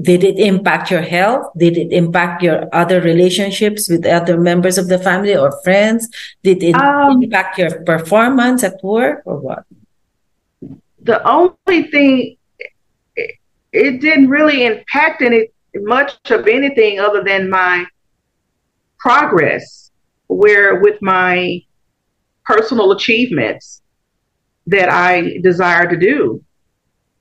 Did 0.00 0.24
it 0.24 0.38
impact 0.38 0.90
your 0.90 1.02
health? 1.02 1.52
Did 1.54 1.76
it 1.76 1.92
impact 1.92 2.42
your 2.42 2.66
other 2.72 2.98
relationships 3.02 3.90
with 3.90 4.06
other 4.06 4.40
members 4.40 4.78
of 4.78 4.88
the 4.88 4.98
family 4.98 5.36
or 5.36 5.52
friends? 5.62 6.08
Did 6.42 6.62
it 6.62 6.74
um, 6.74 7.22
impact 7.22 7.58
your 7.58 7.82
performance 7.82 8.64
at 8.64 8.82
work 8.82 9.20
or 9.26 9.36
what? 9.38 9.66
The 11.02 11.22
only 11.28 11.90
thing 11.90 12.38
it, 13.14 13.34
it 13.70 14.00
didn't 14.00 14.30
really 14.30 14.64
impact 14.64 15.20
any 15.20 15.48
much 15.74 16.16
of 16.30 16.48
anything 16.48 17.00
other 17.00 17.22
than 17.22 17.50
my 17.50 17.84
progress 18.98 19.90
where 20.28 20.80
with 20.80 21.02
my 21.02 21.60
personal 22.46 22.92
achievements 22.92 23.81
that 24.66 24.88
I 24.88 25.38
desire 25.42 25.88
to 25.88 25.96
do. 25.96 26.42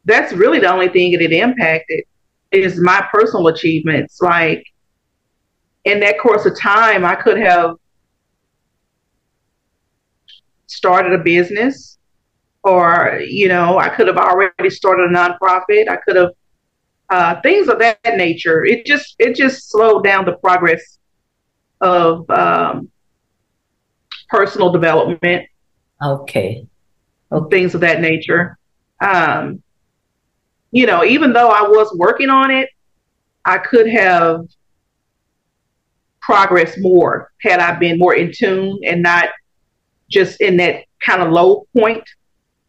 That's 0.06 0.34
really 0.34 0.60
the 0.60 0.72
only 0.72 0.90
thing 0.90 1.12
that 1.14 1.22
it 1.22 1.32
impacted 1.32 2.04
is 2.52 2.80
my 2.80 3.08
personal 3.12 3.48
achievements. 3.48 4.22
Like 4.22 4.66
in 5.86 6.00
that 6.02 6.20
course 6.20 6.46
of 6.46 6.60
time, 6.60 7.06
I 7.06 7.16
could 7.16 7.38
have 7.38 7.76
started 10.68 11.14
a 11.14 11.24
business 11.24 11.98
or, 12.64 13.22
you 13.26 13.48
know, 13.48 13.78
I 13.78 13.90
could 13.90 14.08
have 14.08 14.18
already 14.18 14.70
started 14.70 15.10
a 15.10 15.14
nonprofit. 15.14 15.90
I 15.90 15.98
could 15.98 16.16
have 16.16 16.32
uh, 17.10 17.42
things 17.42 17.68
of 17.68 17.80
that 17.80 18.00
nature. 18.16 18.66
It 18.66 18.86
just 18.86 19.16
it 19.20 19.36
just 19.36 19.70
slowed 19.70 20.04
down 20.04 20.26
the 20.26 20.34
progress 20.34 21.00
of 21.82 22.30
um, 22.30 22.90
personal 24.30 24.72
development. 24.72 25.48
Okay. 26.04 26.68
Okay. 27.32 27.58
things 27.58 27.76
of 27.76 27.82
that 27.82 28.02
nature. 28.02 28.58
Um, 29.00 29.64
you 30.72 30.86
know, 30.86 31.04
even 31.04 31.34
though 31.34 31.50
I 31.50 31.64
was 31.64 31.94
working 31.98 32.30
on 32.30 32.52
it, 32.52 32.70
I 33.44 33.58
could 33.58 33.88
have 33.90 34.48
progressed 36.22 36.78
more 36.80 37.32
had 37.42 37.60
I 37.60 37.78
been 37.78 37.98
more 37.98 38.16
in 38.16 38.32
tune 38.32 38.80
and 38.86 39.02
not 39.02 39.30
just 40.10 40.40
in 40.40 40.58
that 40.58 40.86
kind 41.04 41.22
of 41.22 41.32
low 41.32 41.68
point. 41.76 42.04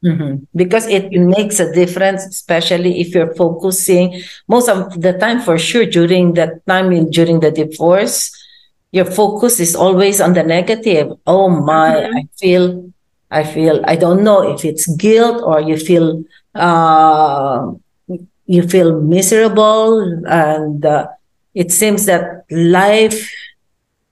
Mm-hmm. 0.05 0.45
Because 0.57 0.89
it 0.89 1.13
makes 1.13 1.61
a 1.61 1.73
difference, 1.73 2.27
especially 2.27 3.01
if 3.01 3.15
you're 3.15 3.35
focusing 3.35 4.21
most 4.49 4.69
of 4.69 5.01
the 5.01 5.13
time, 5.13 5.41
for 5.41 5.59
sure, 5.59 5.87
during 5.87 6.35
that 6.35 6.67
time 6.67 7.09
during 7.11 7.39
the 7.39 7.53
divorce, 7.53 8.35
your 8.91 9.05
focus 9.05 9.61
is 9.61 9.77
always 9.77 10.21
on 10.21 10.33
the 10.33 10.43
negative. 10.43 11.13
Oh 11.25 11.49
my, 11.49 11.95
mm-hmm. 11.95 12.17
I 12.17 12.25
feel, 12.37 12.93
I 13.33 13.45
feel, 13.45 13.83
I 13.85 13.97
don't 13.97 14.23
know 14.23 14.55
if 14.55 14.65
it's 14.65 14.87
guilt 14.97 15.43
or 15.43 15.61
you 15.61 15.77
feel, 15.77 16.23
uh, 16.55 17.73
you 18.47 18.63
feel 18.69 19.01
miserable, 19.01 20.01
and 20.27 20.85
uh, 20.85 21.09
it 21.55 21.73
seems 21.73 22.07
that 22.07 22.45
life 22.51 23.33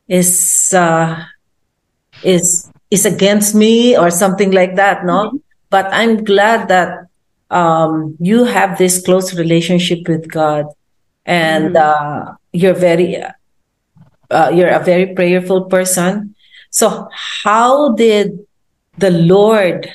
is 0.09 0.73
uh, 0.75 1.23
is 2.25 2.73
is 2.91 3.05
against 3.07 3.55
me 3.55 3.97
or 3.97 4.11
something 4.11 4.50
like 4.50 4.77
that. 4.77 5.05
No. 5.05 5.29
Mm-hmm 5.29 5.37
but 5.71 5.87
I'm 5.93 6.25
glad 6.25 6.69
that 6.69 7.07
um, 7.49 8.17
you 8.21 8.45
have 8.45 8.77
this 8.77 9.03
close 9.03 9.35
relationship 9.35 10.07
with 10.09 10.31
God, 10.31 10.67
and 11.25 11.75
mm. 11.75 11.81
uh, 11.81 12.35
you're 12.53 12.75
very 12.75 13.23
uh, 14.31 14.50
you're 14.53 14.69
a 14.69 14.85
very 14.85 15.15
prayerful 15.15 15.65
person. 15.65 16.35
So, 16.71 17.09
how 17.12 17.95
did 17.95 18.47
the 19.00 19.11
Lord 19.11 19.90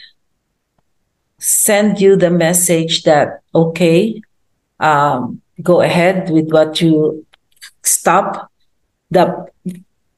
send 1.39 2.01
you 2.01 2.15
the 2.15 2.31
message 2.31 3.03
that 3.03 3.41
okay, 3.53 4.21
um, 4.79 5.41
go 5.61 5.81
ahead 5.81 6.29
with 6.29 6.51
what 6.51 6.81
you 6.81 7.25
stop 7.83 8.51
the 9.11 9.47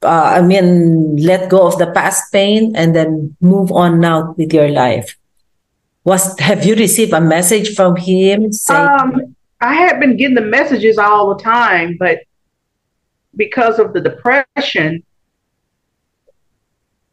uh, 0.03 0.31
I 0.37 0.41
mean, 0.41 1.17
let 1.17 1.49
go 1.49 1.67
of 1.67 1.77
the 1.79 1.91
past 1.91 2.31
pain 2.31 2.75
and 2.75 2.95
then 2.95 3.35
move 3.41 3.71
on 3.71 3.99
now 3.99 4.33
with 4.37 4.53
your 4.53 4.69
life. 4.69 5.17
Was 6.03 6.39
have 6.39 6.65
you 6.65 6.75
received 6.75 7.11
a 7.13 7.19
message 7.19 7.75
from 7.75 7.97
him 7.97 8.53
saying 8.53 8.87
um, 8.87 9.35
i 9.59 9.73
had 9.73 9.99
been 9.99 10.15
getting 10.15 10.35
the 10.35 10.49
messages 10.57 10.97
all 10.97 11.35
the 11.35 11.43
time 11.43 11.97
but 11.99 12.19
because 13.35 13.77
of 13.77 13.91
the 13.91 13.99
depression 13.99 15.03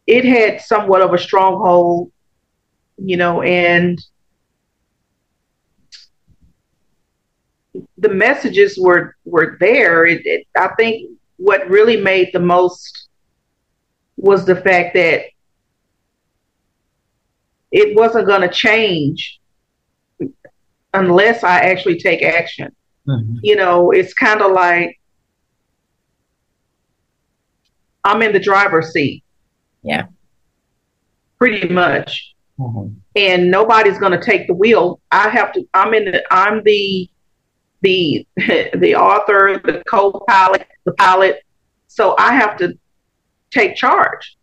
it 0.06 0.24
had 0.24 0.60
somewhat 0.60 1.02
of 1.02 1.12
a 1.12 1.18
stronghold 1.18 2.10
you 2.96 3.16
know 3.16 3.42
and 3.42 4.00
the 7.98 8.08
messages 8.08 8.78
were 8.78 9.16
were 9.24 9.56
there 9.60 10.06
it, 10.06 10.24
it, 10.24 10.46
i 10.56 10.68
think 10.76 11.10
what 11.36 11.68
really 11.68 11.96
made 11.96 12.30
the 12.32 12.40
most 12.40 13.08
was 14.16 14.46
the 14.46 14.56
fact 14.56 14.94
that 14.94 15.24
it 17.72 17.96
wasn't 17.96 18.26
going 18.26 18.40
to 18.40 18.48
change 18.48 19.40
unless 20.94 21.42
I 21.42 21.58
actually 21.58 21.98
take 21.98 22.22
action. 22.22 22.74
Mm-hmm. 23.06 23.38
You 23.42 23.56
know, 23.56 23.90
it's 23.90 24.14
kind 24.14 24.40
of 24.40 24.52
like 24.52 24.98
I'm 28.04 28.22
in 28.22 28.32
the 28.32 28.38
driver's 28.38 28.92
seat. 28.92 29.23
Yeah. 29.84 30.06
Pretty 31.38 31.68
much. 31.68 32.34
Mm-hmm. 32.58 32.94
And 33.16 33.50
nobody's 33.50 33.98
going 33.98 34.18
to 34.18 34.24
take 34.24 34.46
the 34.46 34.54
wheel. 34.54 35.00
I 35.10 35.28
have 35.28 35.52
to 35.52 35.64
I'm 35.74 35.94
in 35.94 36.06
the 36.06 36.24
I'm 36.32 36.62
the 36.64 37.08
the 37.82 38.26
the 38.36 38.94
author, 38.96 39.60
the 39.64 39.82
co-pilot, 39.86 40.66
the 40.84 40.92
pilot. 40.92 41.42
So 41.88 42.16
I 42.18 42.34
have 42.34 42.56
to 42.58 42.76
take 43.50 43.76
charge. 43.76 44.36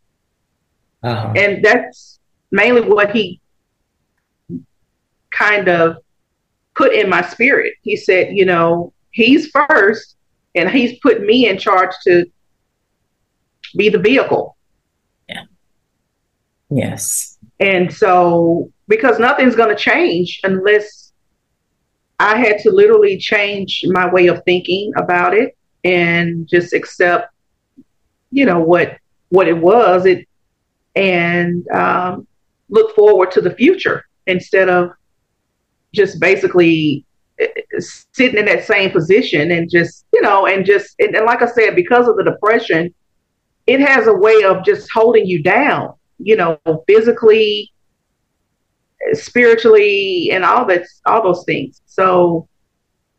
Uh-huh. 1.04 1.34
And 1.36 1.63
that's 1.63 2.19
mainly 2.51 2.82
what 2.82 3.12
he 3.12 3.41
kind 5.32 5.67
of 5.67 5.97
put 6.75 6.93
in 6.93 7.10
my 7.10 7.21
spirit. 7.21 7.73
He 7.82 7.97
said, 7.97 8.36
you 8.36 8.45
know, 8.45 8.93
he's 9.12 9.47
first 9.47 10.15
and 10.56 10.69
he's 10.69 10.99
put 10.99 11.21
me 11.21 11.49
in 11.49 11.58
charge 11.58 11.91
to 12.04 12.25
be 13.75 13.89
the 13.89 13.99
vehicle. 13.99 14.56
Yes. 16.71 17.38
And 17.60 17.93
so 17.93 18.71
because 18.88 19.19
nothing's 19.19 19.55
going 19.55 19.69
to 19.69 19.81
change 19.81 20.39
unless 20.43 21.13
I 22.19 22.38
had 22.38 22.60
to 22.60 22.71
literally 22.71 23.17
change 23.17 23.84
my 23.88 24.12
way 24.12 24.27
of 24.27 24.43
thinking 24.43 24.91
about 24.97 25.34
it 25.34 25.55
and 25.84 26.47
just 26.47 26.73
accept 26.73 27.34
you 28.31 28.45
know 28.45 28.60
what 28.60 28.97
what 29.29 29.47
it 29.47 29.57
was 29.57 30.05
it 30.05 30.27
and 30.95 31.67
um, 31.69 32.27
look 32.69 32.95
forward 32.95 33.31
to 33.31 33.41
the 33.41 33.53
future 33.55 34.05
instead 34.27 34.69
of 34.69 34.91
just 35.93 36.19
basically 36.19 37.05
eh, 37.39 37.47
eh, 37.55 37.79
sitting 38.12 38.38
in 38.38 38.45
that 38.45 38.65
same 38.65 38.91
position 38.91 39.51
and 39.51 39.69
just 39.69 40.05
you 40.13 40.21
know 40.21 40.45
and 40.45 40.65
just 40.65 40.95
and, 40.99 41.15
and, 41.15 41.25
like 41.25 41.41
i 41.41 41.47
said 41.47 41.75
because 41.75 42.07
of 42.07 42.15
the 42.17 42.23
depression 42.23 42.93
it 43.67 43.79
has 43.79 44.07
a 44.07 44.13
way 44.13 44.43
of 44.43 44.63
just 44.63 44.89
holding 44.93 45.25
you 45.25 45.41
down 45.41 45.93
you 46.23 46.36
know 46.36 46.60
physically 46.88 47.71
spiritually 49.13 50.29
and 50.31 50.43
all 50.43 50.65
that 50.65 50.84
all 51.05 51.23
those 51.23 51.43
things 51.45 51.81
so 51.86 52.47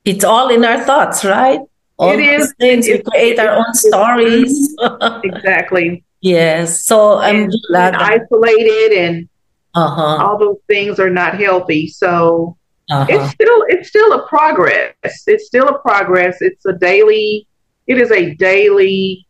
it's 0.05 0.25
all 0.25 0.49
in 0.49 0.65
our 0.65 0.83
thoughts 0.85 1.25
right 1.25 1.61
all 1.99 2.13
it 2.13 2.21
is 2.21 2.55
things 2.59 2.87
we 2.87 3.03
create 3.03 3.39
our 3.39 3.57
own 3.57 3.75
stories 3.75 4.75
exactly 5.25 6.05
yes 6.21 6.85
so 6.85 7.19
i'm 7.19 7.51
glad 7.69 7.95
isolated 7.95 8.93
and 8.93 9.29
uh-huh. 9.75 10.25
All 10.25 10.39
those 10.39 10.59
things 10.69 11.01
are 11.01 11.11
not 11.11 11.39
healthy. 11.39 11.89
So 11.89 12.57
uh-huh. 12.91 13.07
it's 13.09 13.33
still 13.33 13.65
it's 13.69 13.89
still 13.89 14.13
a 14.13 14.27
progress. 14.29 14.95
It's 15.03 15.47
still 15.47 15.69
a 15.69 15.79
progress. 15.79 16.39
It's 16.41 16.65
a 16.67 16.73
daily. 16.73 17.47
It 17.87 17.99
is 17.99 18.11
a 18.11 18.35
daily 18.35 19.27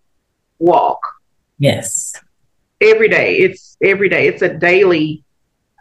walk. 0.59 1.01
Yes. 1.59 2.15
Every 2.83 3.09
day. 3.09 3.37
It's 3.37 3.77
every 3.83 4.09
day. 4.09 4.27
It's 4.27 4.43
a 4.43 4.53
daily 4.53 5.25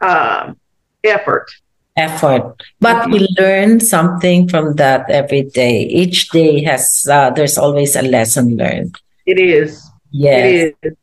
um, 0.02 0.58
effort. 1.04 1.52
Effort, 1.98 2.56
but 2.80 2.96
mm-hmm. 2.96 3.12
we 3.12 3.28
learn 3.38 3.82
something 3.82 4.48
from 4.48 4.76
that 4.76 5.10
every 5.10 5.44
day. 5.44 5.84
Each 5.84 6.30
day 6.30 6.64
has 6.64 7.06
uh, 7.12 7.32
there's 7.32 7.58
always 7.58 7.98
a 7.98 8.02
lesson 8.02 8.56
learned. 8.56 8.96
It 9.26 9.38
is. 9.38 9.92
Yes. 10.10 10.46
It 10.46 10.76
is. 10.84 10.94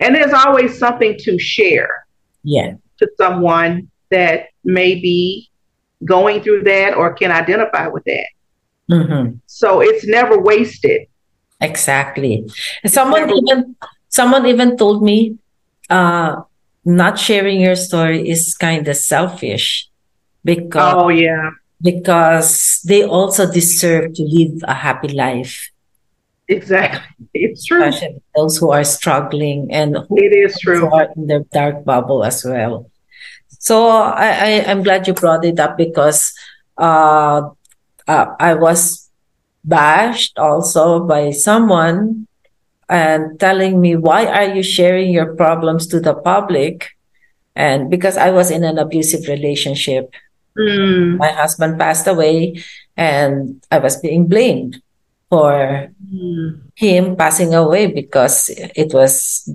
And 0.00 0.14
there's 0.14 0.32
always 0.32 0.76
something 0.76 1.16
to 1.20 1.38
share. 1.38 2.06
Yeah 2.42 2.74
to 2.98 3.10
someone 3.16 3.90
that 4.10 4.48
may 4.64 4.94
be 4.94 5.50
going 6.04 6.42
through 6.42 6.62
that 6.64 6.94
or 6.94 7.12
can 7.14 7.30
identify 7.30 7.86
with 7.88 8.04
that. 8.04 8.26
Mm-hmm. 8.90 9.36
So 9.46 9.80
it's 9.80 10.06
never 10.06 10.38
wasted. 10.38 11.06
Exactly. 11.60 12.46
Someone 12.86 13.30
even 13.30 13.76
someone 14.14 14.46
even 14.46 14.76
told 14.76 15.02
me 15.02 15.36
uh, 15.90 16.42
not 16.84 17.18
sharing 17.18 17.60
your 17.60 17.74
story 17.74 18.28
is 18.30 18.54
kind 18.54 18.86
of 18.86 18.96
selfish 18.96 19.90
because 20.44 20.94
oh 20.94 21.08
yeah 21.08 21.50
because 21.82 22.80
they 22.86 23.02
also 23.02 23.50
deserve 23.50 24.14
to 24.14 24.22
live 24.22 24.62
a 24.64 24.72
happy 24.72 25.08
life. 25.08 25.68
Exactly, 26.46 27.02
it's 27.34 27.66
true. 27.66 27.82
Especially 27.82 28.22
those 28.36 28.56
who 28.56 28.70
are 28.70 28.84
struggling 28.84 29.68
and 29.74 29.98
who 30.08 30.16
it 30.16 30.32
is 30.32 30.56
true 30.60 30.86
are 30.88 31.08
in 31.16 31.26
their 31.26 31.44
dark 31.52 31.84
bubble 31.84 32.22
as 32.24 32.44
well. 32.44 32.88
So 33.58 33.88
I, 33.88 34.28
I 34.28 34.50
am 34.70 34.82
glad 34.82 35.08
you 35.08 35.14
brought 35.14 35.44
it 35.44 35.58
up 35.58 35.76
because 35.76 36.32
uh, 36.78 37.50
uh, 38.06 38.26
I 38.38 38.54
was 38.54 39.10
bashed 39.64 40.38
also 40.38 41.00
by 41.00 41.32
someone 41.32 42.28
and 42.94 43.38
telling 43.42 43.80
me 43.80 43.96
why 43.98 44.26
are 44.26 44.54
you 44.54 44.62
sharing 44.62 45.10
your 45.10 45.34
problems 45.34 45.86
to 45.90 45.98
the 45.98 46.14
public 46.14 46.94
and 47.58 47.90
because 47.90 48.16
i 48.16 48.30
was 48.30 48.50
in 48.50 48.62
an 48.62 48.78
abusive 48.78 49.26
relationship 49.26 50.14
mm. 50.54 51.18
my 51.18 51.30
husband 51.34 51.78
passed 51.78 52.06
away 52.06 52.54
and 52.96 53.58
i 53.70 53.78
was 53.78 53.98
being 53.98 54.26
blamed 54.30 54.78
for 55.28 55.90
mm. 56.06 56.60
him 56.76 57.16
passing 57.16 57.52
away 57.52 57.90
because 57.90 58.48
it 58.54 58.94
was 58.94 59.50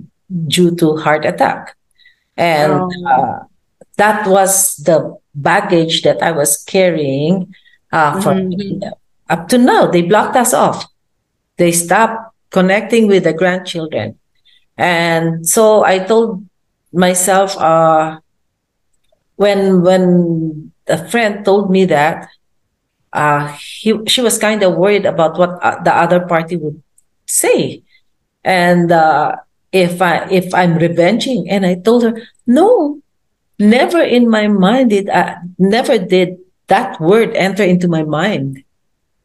due 0.46 0.76
to 0.76 0.96
heart 0.96 1.24
attack 1.24 1.76
and 2.36 2.72
oh. 2.72 3.08
uh, 3.08 3.38
that 3.96 4.26
was 4.26 4.76
the 4.76 5.20
baggage 5.34 6.02
that 6.02 6.22
I 6.22 6.32
was 6.32 6.64
carrying 6.64 7.54
uh, 7.92 8.20
from 8.20 8.50
mm-hmm. 8.50 8.88
up 9.28 9.48
to 9.48 9.58
now. 9.58 9.86
They 9.86 10.02
blocked 10.02 10.36
us 10.36 10.54
off. 10.54 10.86
They 11.58 11.72
stopped 11.72 12.29
connecting 12.50 13.06
with 13.06 13.24
the 13.24 13.32
grandchildren. 13.32 14.18
And 14.76 15.46
so 15.46 15.84
I 15.84 15.98
told 15.98 16.44
myself, 16.92 17.56
uh, 17.56 18.20
when 19.36 19.82
when 19.82 20.72
a 20.86 20.98
friend 21.08 21.44
told 21.44 21.70
me 21.70 21.84
that, 21.86 22.28
uh, 23.12 23.46
he 23.58 23.94
she 24.06 24.20
was 24.20 24.38
kind 24.38 24.62
of 24.62 24.76
worried 24.76 25.06
about 25.06 25.38
what 25.38 25.62
uh, 25.62 25.82
the 25.82 25.94
other 25.94 26.20
party 26.20 26.56
would 26.56 26.82
say, 27.26 27.82
and 28.44 28.92
uh, 28.92 29.36
if 29.72 30.02
I 30.02 30.28
if 30.30 30.52
I'm 30.54 30.76
revenging, 30.76 31.48
and 31.50 31.64
I 31.64 31.74
told 31.74 32.02
her 32.02 32.22
no, 32.46 33.00
never 33.58 34.00
in 34.00 34.28
my 34.28 34.48
mind 34.48 34.90
did 34.90 35.08
I 35.08 35.36
never 35.58 35.98
did 35.98 36.38
that 36.68 37.00
word 37.00 37.34
enter 37.34 37.64
into 37.64 37.88
my 37.88 38.02
mind 38.02 38.64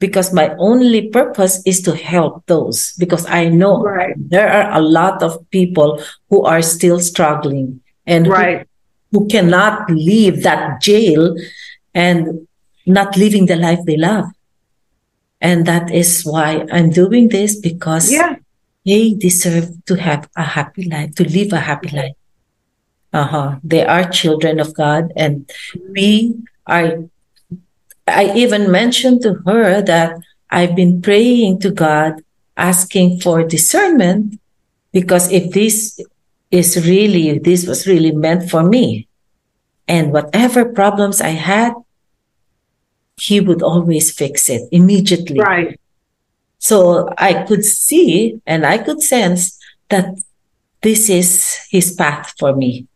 because 0.06 0.32
my 0.32 0.54
only 0.60 1.10
purpose 1.10 1.66
is 1.66 1.82
to 1.82 1.96
help 1.96 2.46
those 2.46 2.94
because 3.02 3.26
I 3.26 3.50
know 3.50 3.82
right. 3.82 4.14
there 4.18 4.46
are 4.54 4.78
a 4.78 4.82
lot 4.82 5.24
of 5.24 5.42
people 5.50 6.00
who 6.30 6.46
are 6.46 6.62
still 6.62 7.00
struggling 7.00 7.82
and 8.06 8.28
right. 8.28 8.68
who, 9.10 9.22
who 9.22 9.28
cannot 9.28 9.90
leave 9.90 10.44
that 10.44 10.80
jail 10.80 11.36
and 11.96 12.48
not 12.86 13.18
living 13.18 13.48
the 13.48 13.56
life 13.56 13.80
they 13.86 13.98
love. 13.98 14.30
And 15.42 15.66
that 15.66 15.90
is 15.90 16.22
why 16.22 16.68
I'm 16.72 16.92
doing 16.92 17.30
this 17.30 17.58
because 17.58 18.12
yeah. 18.12 18.36
they 18.86 19.16
deserve 19.16 19.74
to 19.90 19.96
have 19.96 20.30
a 20.38 20.44
happy 20.44 20.88
life, 20.88 21.16
to 21.16 21.26
live 21.26 21.52
a 21.52 21.66
happy 21.66 21.90
life. 21.90 22.18
Uh-huh. 23.12 23.58
They 23.64 23.84
are 23.84 24.06
children 24.06 24.60
of 24.60 24.76
God 24.76 25.12
and 25.18 25.50
we 25.90 26.38
are 26.68 27.10
I 28.08 28.34
even 28.36 28.72
mentioned 28.72 29.22
to 29.24 29.36
her 29.46 29.82
that 29.82 30.18
I've 30.50 30.76
been 30.76 31.02
praying 31.02 31.60
to 31.62 31.72
God, 31.72 32.22
asking 32.56 33.20
for 33.20 33.44
discernment, 33.44 34.40
because 34.92 35.32
if 35.32 35.52
this 35.52 36.00
is 36.52 36.86
really, 36.86 37.30
if 37.30 37.44
this 37.44 37.66
was 37.68 37.88
really 37.88 38.12
meant 38.12 38.50
for 38.50 38.64
me, 38.64 39.08
and 39.88 40.12
whatever 40.12 40.66
problems 40.66 41.22
I 41.22 41.30
had, 41.36 41.74
He 43.18 43.40
would 43.40 43.64
always 43.64 44.12
fix 44.12 44.50
it 44.50 44.68
immediately. 44.72 45.40
Right. 45.40 45.80
So 46.60 47.10
I 47.18 47.46
could 47.48 47.64
see 47.64 48.42
and 48.46 48.66
I 48.66 48.78
could 48.78 49.02
sense 49.02 49.58
that 49.90 50.20
this 50.82 51.10
is 51.10 51.58
His 51.72 51.94
path 51.94 52.34
for 52.38 52.56
me. 52.56 52.88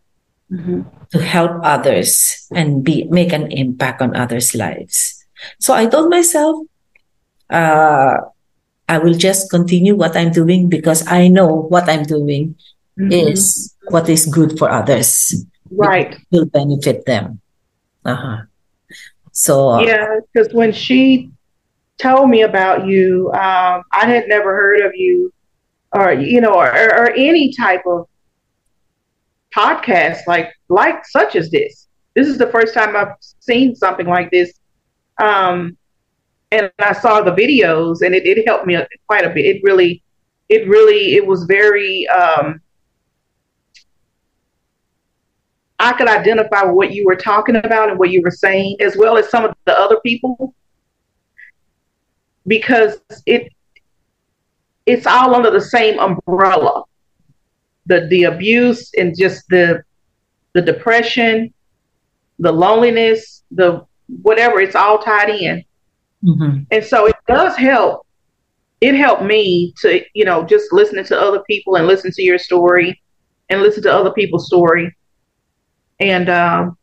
Mm-hmm 0.52 0.99
to 1.12 1.22
help 1.22 1.52
others 1.63 2.45
and 2.54 2.84
be 2.84 3.06
make 3.10 3.34
an 3.34 3.52
impact 3.52 4.02
on 4.02 4.15
others' 4.15 4.54
lives. 4.54 5.26
So 5.60 5.74
I 5.74 5.86
told 5.88 6.10
myself, 6.10 6.67
uh, 7.50 8.17
I 8.88 8.98
will 8.98 9.13
just 9.13 9.50
continue 9.50 9.95
what 9.95 10.17
I'm 10.17 10.32
doing 10.32 10.69
because 10.69 11.06
I 11.08 11.28
know 11.28 11.69
what 11.69 11.89
I'm 11.89 12.04
doing 12.04 12.56
mm-hmm. 13.00 13.12
is 13.12 13.74
what 13.89 14.10
is 14.10 14.26
good 14.26 14.58
for 14.58 14.69
others. 14.69 15.34
Right. 15.72 16.13
It 16.13 16.28
will 16.32 16.45
benefit 16.45 17.06
them. 17.06 17.41
Uh-huh. 18.06 18.50
So 19.32 19.80
yeah, 19.82 20.19
because 20.34 20.54
when 20.54 20.74
she 20.74 21.32
told 21.98 22.30
me 22.30 22.41
about 22.41 22.88
you, 22.88 23.32
um, 23.32 23.84
I 23.91 24.04
had 24.06 24.28
never 24.28 24.52
heard 24.52 24.82
of 24.82 24.95
you, 24.95 25.32
or 25.93 26.12
you 26.12 26.41
know, 26.41 26.54
or, 26.54 26.67
or 26.67 27.12
any 27.12 27.54
type 27.54 27.84
of 27.86 28.09
podcast 29.60 30.19
like 30.28 30.52
like 30.69 31.06
such 31.06 31.36
as 31.36 31.50
this. 31.52 31.88
This 32.15 32.28
is 32.28 32.38
the 32.38 32.48
first 32.48 32.74
time 32.74 32.95
I've 32.95 33.15
seen 33.39 33.76
something 33.76 34.08
like 34.08 34.32
this. 34.32 34.54
Um, 35.22 35.78
and 36.52 36.72
I 36.80 36.93
saw 36.93 37.22
the 37.22 37.32
videos 37.32 38.02
and 38.02 38.15
it, 38.15 38.26
it 38.26 38.48
helped 38.48 38.65
me 38.65 38.78
quite 39.08 39.26
a 39.26 39.30
bit. 39.30 39.45
It 39.45 39.62
really, 39.63 40.02
it 40.50 40.67
really, 40.67 41.15
it 41.15 41.26
was 41.26 41.43
very, 41.43 42.08
um, 42.08 42.62
I 45.78 45.93
could 45.93 46.08
identify 46.08 46.63
what 46.63 46.91
you 46.91 47.06
were 47.06 47.15
talking 47.15 47.56
about 47.56 47.89
and 47.89 48.00
what 48.00 48.10
you 48.10 48.22
were 48.22 48.32
saying, 48.32 48.78
as 48.82 48.98
well 48.98 49.17
as 49.17 49.30
some 49.30 49.45
of 49.45 49.56
the 49.65 49.80
other 49.80 50.00
people, 50.02 50.54
because 52.48 53.00
it 53.26 53.52
it's 54.86 55.06
all 55.06 55.36
under 55.36 55.52
the 55.52 55.62
same 55.62 56.00
umbrella. 56.00 56.84
The 57.89 58.08
the 58.08 58.23
abuse 58.25 58.91
and 58.97 59.17
just 59.17 59.43
the 59.49 59.84
the 60.54 60.62
depression, 60.62 61.54
the 62.38 62.52
loneliness, 62.52 63.43
the 63.49 63.86
whatever, 64.21 64.62
it's 64.62 64.75
all 64.75 64.99
tied 64.99 65.30
in. 65.30 65.63
Mm-hmm. 66.23 66.63
And 66.71 66.84
so 66.86 67.08
it 67.08 67.15
does 67.28 67.58
help. 67.58 68.06
It 68.80 68.93
helped 68.95 69.23
me 69.23 69.73
to, 69.82 70.02
you 70.13 70.23
know, 70.23 70.43
just 70.43 70.71
listening 70.71 71.06
to 71.06 71.19
other 71.19 71.41
people 71.47 71.75
and 71.75 71.88
listen 71.88 72.12
to 72.12 72.21
your 72.21 72.38
story 72.38 73.02
and 73.49 73.62
listen 73.62 73.84
to 73.84 73.91
other 73.93 74.12
people's 74.12 74.45
story. 74.45 74.95
And 75.99 76.30
um, 76.30 76.78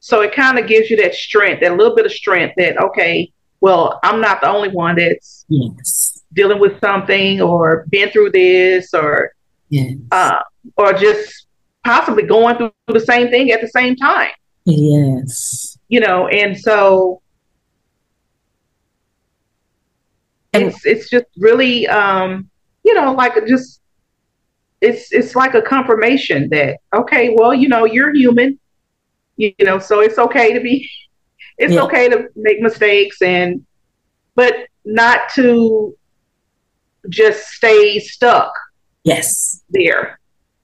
so 0.00 0.20
it 0.20 0.34
kind 0.34 0.58
of 0.58 0.66
gives 0.66 0.90
you 0.90 0.96
that 0.98 1.14
strength, 1.14 1.60
that 1.62 1.76
little 1.76 1.96
bit 1.96 2.06
of 2.06 2.12
strength 2.12 2.54
that, 2.58 2.78
okay, 2.78 3.32
well, 3.60 3.98
I'm 4.02 4.20
not 4.20 4.42
the 4.42 4.48
only 4.48 4.68
one 4.68 4.96
that's 4.96 5.46
yes. 5.48 6.22
dealing 6.34 6.60
with 6.60 6.78
something 6.80 7.40
or 7.40 7.86
been 7.88 8.10
through 8.10 8.32
this 8.32 8.92
or, 8.92 9.32
yes. 9.74 9.96
uh, 10.10 10.40
or 10.76 10.92
just 10.92 11.46
possibly 11.84 12.22
going 12.22 12.56
through 12.56 12.72
the 12.88 13.00
same 13.00 13.28
thing 13.30 13.50
at 13.50 13.60
the 13.60 13.68
same 13.68 13.96
time. 13.96 14.30
Yes. 14.64 15.78
You 15.88 16.00
know, 16.00 16.28
and 16.28 16.58
so 16.58 17.20
it's 20.52 20.86
it's 20.86 21.10
just 21.10 21.26
really 21.36 21.86
um, 21.88 22.48
you 22.84 22.94
know, 22.94 23.12
like 23.12 23.34
just 23.46 23.80
it's 24.80 25.12
it's 25.12 25.34
like 25.34 25.54
a 25.54 25.62
confirmation 25.62 26.48
that 26.50 26.78
okay, 26.94 27.34
well, 27.36 27.54
you 27.54 27.68
know, 27.68 27.84
you're 27.84 28.14
human. 28.14 28.58
You, 29.36 29.52
you 29.58 29.64
know, 29.66 29.78
so 29.78 30.00
it's 30.00 30.18
okay 30.18 30.52
to 30.52 30.60
be 30.60 30.88
it's 31.58 31.74
yeah. 31.74 31.82
okay 31.82 32.08
to 32.08 32.28
make 32.36 32.60
mistakes 32.60 33.20
and 33.22 33.64
but 34.34 34.54
not 34.84 35.28
to 35.34 35.96
just 37.08 37.48
stay 37.48 37.98
stuck. 37.98 38.52
Yes. 39.04 39.62
There. 39.70 40.18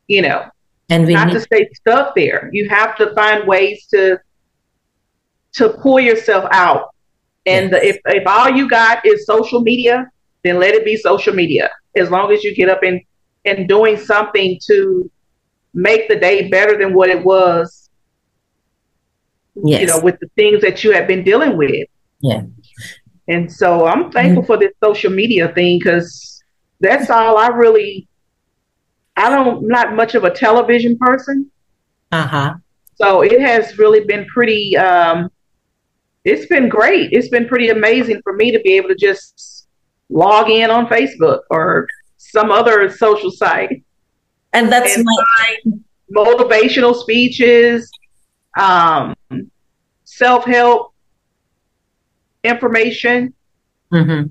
You 0.08 0.22
know 0.22 0.50
and 0.90 1.06
we 1.06 1.14
not 1.14 1.28
need- 1.28 1.34
to 1.34 1.40
stay 1.40 1.68
stuck 1.74 2.14
there. 2.14 2.50
You 2.52 2.68
have 2.68 2.96
to 2.96 3.14
find 3.14 3.46
ways 3.46 3.86
to 3.86 4.18
to 5.52 5.70
pull 5.82 5.98
yourself 5.98 6.44
out. 6.52 6.90
And 7.46 7.70
yes. 7.70 7.80
the, 7.80 7.88
if 7.88 8.00
if 8.06 8.26
all 8.26 8.50
you 8.50 8.68
got 8.68 9.06
is 9.06 9.24
social 9.24 9.60
media, 9.60 10.10
then 10.44 10.58
let 10.58 10.74
it 10.74 10.84
be 10.84 10.96
social 10.96 11.34
media. 11.34 11.70
As 11.96 12.10
long 12.10 12.30
as 12.32 12.44
you 12.44 12.54
get 12.54 12.68
up 12.68 12.82
and 12.82 13.00
and 13.44 13.68
doing 13.68 13.96
something 13.96 14.58
to 14.66 15.10
make 15.72 16.08
the 16.08 16.16
day 16.16 16.48
better 16.48 16.76
than 16.76 16.92
what 16.92 17.08
it 17.08 17.24
was. 17.24 17.88
Yes. 19.64 19.80
You 19.80 19.86
know, 19.86 20.00
with 20.00 20.18
the 20.20 20.28
things 20.36 20.60
that 20.62 20.84
you 20.84 20.92
have 20.92 21.06
been 21.06 21.22
dealing 21.24 21.56
with. 21.56 21.88
Yeah. 22.20 22.42
And 23.28 23.50
so 23.50 23.86
I'm 23.86 24.10
thankful 24.10 24.42
mm-hmm. 24.42 24.46
for 24.46 24.56
this 24.56 24.72
social 24.82 25.12
media 25.12 25.48
thing 25.54 25.78
because 25.78 26.42
that's 26.80 27.10
all 27.10 27.36
I 27.36 27.48
really 27.48 28.08
I 29.16 29.28
don't 29.28 29.66
not 29.66 29.94
much 29.94 30.14
of 30.14 30.24
a 30.24 30.30
television 30.30 30.96
person. 30.98 31.50
Uh 32.12 32.26
huh. 32.26 32.54
So 32.94 33.22
it 33.22 33.40
has 33.40 33.78
really 33.78 34.04
been 34.04 34.26
pretty. 34.26 34.76
Um, 34.76 35.30
it's 36.24 36.46
been 36.46 36.68
great. 36.68 37.12
It's 37.12 37.28
been 37.28 37.48
pretty 37.48 37.70
amazing 37.70 38.20
for 38.22 38.34
me 38.34 38.50
to 38.50 38.60
be 38.60 38.74
able 38.76 38.88
to 38.90 38.94
just 38.94 39.68
log 40.10 40.50
in 40.50 40.70
on 40.70 40.86
Facebook 40.86 41.40
or 41.50 41.88
some 42.18 42.50
other 42.50 42.90
social 42.90 43.30
site. 43.30 43.82
And 44.52 44.70
that's 44.70 44.96
and 44.96 45.04
my 45.04 45.56
motivational 46.14 46.94
speeches, 46.94 47.90
um, 48.58 49.14
self 50.04 50.44
help 50.44 50.92
information, 52.42 53.32
mm-hmm. 53.92 54.28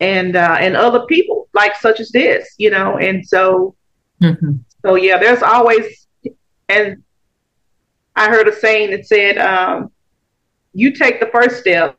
and 0.00 0.36
uh, 0.36 0.56
and 0.60 0.76
other 0.76 1.06
people 1.06 1.48
like 1.52 1.76
such 1.76 2.00
as 2.00 2.10
this, 2.10 2.54
you 2.56 2.70
know. 2.70 2.98
And 2.98 3.26
so 3.26 3.74
Mm-hmm. 4.22 4.52
So 4.84 4.94
yeah, 4.94 5.18
there's 5.18 5.42
always, 5.42 6.06
and 6.68 7.02
I 8.16 8.28
heard 8.28 8.48
a 8.48 8.54
saying 8.54 8.90
that 8.90 9.06
said, 9.06 9.38
um, 9.38 9.90
"You 10.72 10.92
take 10.92 11.20
the 11.20 11.26
first 11.26 11.60
step, 11.60 11.98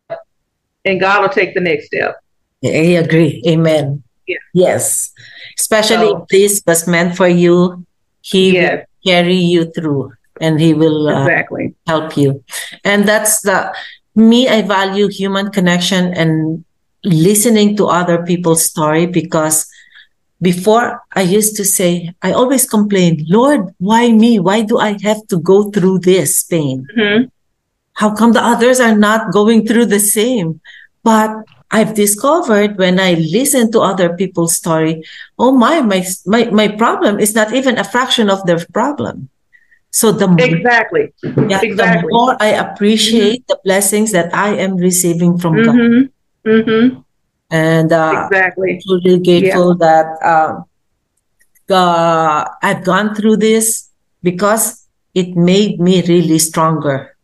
and 0.86 1.00
God 1.00 1.22
will 1.22 1.30
take 1.30 1.54
the 1.54 1.62
next 1.62 1.88
step." 1.88 2.18
I 2.64 3.00
agree. 3.00 3.42
Amen. 3.48 4.04
Yeah. 4.28 4.38
Yes, 4.54 5.12
especially 5.58 6.10
so, 6.10 6.24
if 6.24 6.28
this 6.28 6.62
was 6.66 6.88
meant 6.88 7.16
for 7.16 7.28
you, 7.28 7.86
He 8.22 8.54
yes. 8.54 8.86
will 8.86 9.12
carry 9.12 9.36
you 9.36 9.72
through, 9.72 10.14
and 10.42 10.60
He 10.60 10.74
will 10.74 11.08
uh, 11.08 11.24
exactly 11.24 11.76
help 11.88 12.18
you. 12.18 12.44
And 12.84 13.08
that's 13.08 13.42
the 13.42 13.74
me. 14.16 14.48
I 14.48 14.62
value 14.62 15.08
human 15.08 15.52
connection 15.52 16.14
and 16.14 16.64
listening 17.04 17.78
to 17.78 17.88
other 17.88 18.24
people's 18.26 18.66
story 18.66 19.06
because 19.06 19.66
before 20.42 21.04
I 21.14 21.22
used 21.22 21.56
to 21.58 21.66
say, 21.66 22.14
I 22.22 22.32
always 22.32 22.66
complain, 22.66 23.26
Lord, 23.28 23.74
why 23.78 24.12
me? 24.12 24.40
Why 24.40 24.62
do 24.62 24.80
I 24.80 24.98
have 25.04 25.28
to 25.28 25.40
go 25.40 25.70
through 25.70 26.00
this 26.00 26.44
pain? 26.44 26.88
Mm-hmm. 26.98 27.26
How 27.94 28.16
come 28.16 28.32
the 28.32 28.44
others 28.44 28.80
are 28.80 28.96
not 28.96 29.34
going 29.34 29.68
through 29.68 29.88
the 29.88 30.00
same? 30.00 30.62
But 31.04 31.32
I've 31.72 31.94
discovered 31.94 32.78
when 32.78 33.00
I 33.00 33.14
listen 33.14 33.72
to 33.74 33.82
other 33.82 34.16
people's 34.16 34.56
story, 34.56 35.04
oh 35.38 35.52
my, 35.52 35.82
my, 35.82 36.06
my, 36.26 36.46
my 36.46 36.68
problem 36.70 37.20
is 37.20 37.36
not 37.36 37.54
even 37.54 37.78
a 37.78 37.84
fraction 37.84 38.30
of 38.30 38.46
their 38.46 38.60
problem. 38.74 39.30
So 39.92 40.12
the 40.12 40.30
exactly, 40.38 41.14
yeah, 41.24 41.62
exactly. 41.62 41.76
the 41.76 42.08
more 42.10 42.38
I 42.40 42.50
appreciate 42.50 43.42
mm-hmm. 43.42 43.54
the 43.54 43.60
blessings 43.64 44.12
that 44.12 44.34
I 44.34 44.56
am 44.56 44.78
receiving 44.78 45.38
from 45.38 45.56
mm-hmm. 45.56 46.02
God. 46.46 47.04
And 47.50 47.92
uh, 47.92 48.28
exactly, 48.30 48.82
truly 48.86 49.20
grateful 49.20 49.76
yeah. 49.80 49.86
that 49.86 50.08
um, 50.22 50.66
uh, 51.70 52.46
I've 52.62 52.84
gone 52.84 53.16
through 53.16 53.38
this 53.38 53.90
because 54.22 54.86
it 55.16 55.36
made 55.36 55.80
me 55.80 56.04
really 56.04 56.40
stronger. 56.40 57.16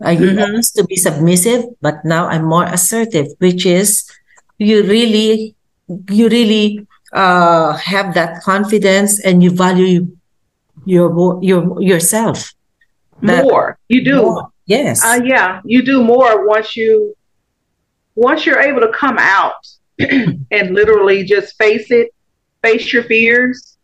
I 0.00 0.16
mm-hmm. 0.16 0.54
used 0.54 0.74
to 0.76 0.84
be 0.84 0.96
submissive, 0.96 1.64
but 1.80 2.04
now 2.04 2.26
I'm 2.26 2.44
more 2.44 2.64
assertive, 2.64 3.28
which 3.38 3.66
is 3.66 4.10
you 4.58 4.82
really, 4.82 5.54
you 6.10 6.28
really 6.28 6.86
uh, 7.12 7.76
have 7.76 8.14
that 8.14 8.42
confidence 8.42 9.18
and 9.20 9.42
you 9.42 9.50
value 9.50 10.06
your 10.84 11.42
your 11.42 11.82
yourself 11.82 12.54
more. 13.22 13.78
You 13.88 14.04
do. 14.04 14.22
More. 14.22 14.52
Yes. 14.66 15.04
Uh, 15.04 15.20
yeah, 15.24 15.60
you 15.64 15.82
do 15.82 16.02
more 16.04 16.46
once 16.46 16.76
you 16.76 17.16
once 18.18 18.44
you're 18.44 18.60
able 18.60 18.80
to 18.80 18.92
come 18.92 19.16
out 19.16 19.66
and 19.98 20.74
literally 20.74 21.22
just 21.24 21.56
face 21.56 21.90
it, 21.90 22.12
face 22.62 22.92
your 22.92 23.04
fears, 23.04 23.78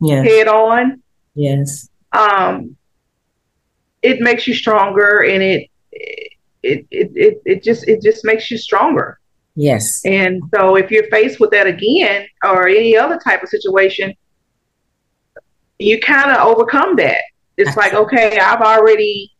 yes. 0.00 0.26
head 0.26 0.48
on. 0.48 1.00
Yes. 1.34 1.88
Um, 2.12 2.76
it 4.02 4.20
makes 4.20 4.46
you 4.46 4.54
stronger, 4.54 5.24
and 5.24 5.42
it 5.42 5.70
it, 5.92 6.86
it 6.90 7.10
it 7.14 7.42
it 7.44 7.62
just 7.62 7.86
it 7.86 8.02
just 8.02 8.24
makes 8.24 8.50
you 8.50 8.58
stronger. 8.58 9.20
Yes. 9.54 10.02
And 10.04 10.42
so 10.54 10.76
if 10.76 10.90
you're 10.90 11.08
faced 11.08 11.38
with 11.38 11.50
that 11.52 11.66
again 11.66 12.26
or 12.44 12.68
any 12.68 12.96
other 12.96 13.18
type 13.18 13.42
of 13.42 13.48
situation, 13.48 14.14
you 15.78 16.00
kind 16.00 16.30
of 16.30 16.38
overcome 16.46 16.96
that. 16.96 17.20
It's 17.56 17.76
like, 17.76 17.94
okay, 17.94 18.38
I've 18.38 18.60
already 18.60 19.32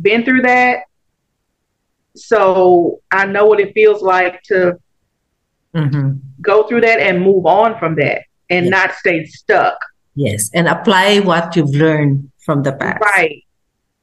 been 0.00 0.24
through 0.24 0.42
that. 0.42 0.80
So 2.16 3.00
I 3.10 3.26
know 3.26 3.46
what 3.46 3.60
it 3.60 3.72
feels 3.74 4.02
like 4.02 4.42
to 4.44 4.78
mm-hmm. 5.74 6.16
go 6.40 6.66
through 6.66 6.82
that 6.82 7.00
and 7.00 7.22
move 7.22 7.46
on 7.46 7.78
from 7.78 7.94
that 7.96 8.22
and 8.50 8.66
yes. 8.66 8.70
not 8.70 8.94
stay 8.94 9.26
stuck. 9.26 9.78
Yes. 10.14 10.50
And 10.54 10.66
apply 10.68 11.20
what 11.20 11.54
you've 11.56 11.74
learned 11.74 12.30
from 12.38 12.62
the 12.62 12.72
past. 12.72 13.02
Right. 13.02 13.44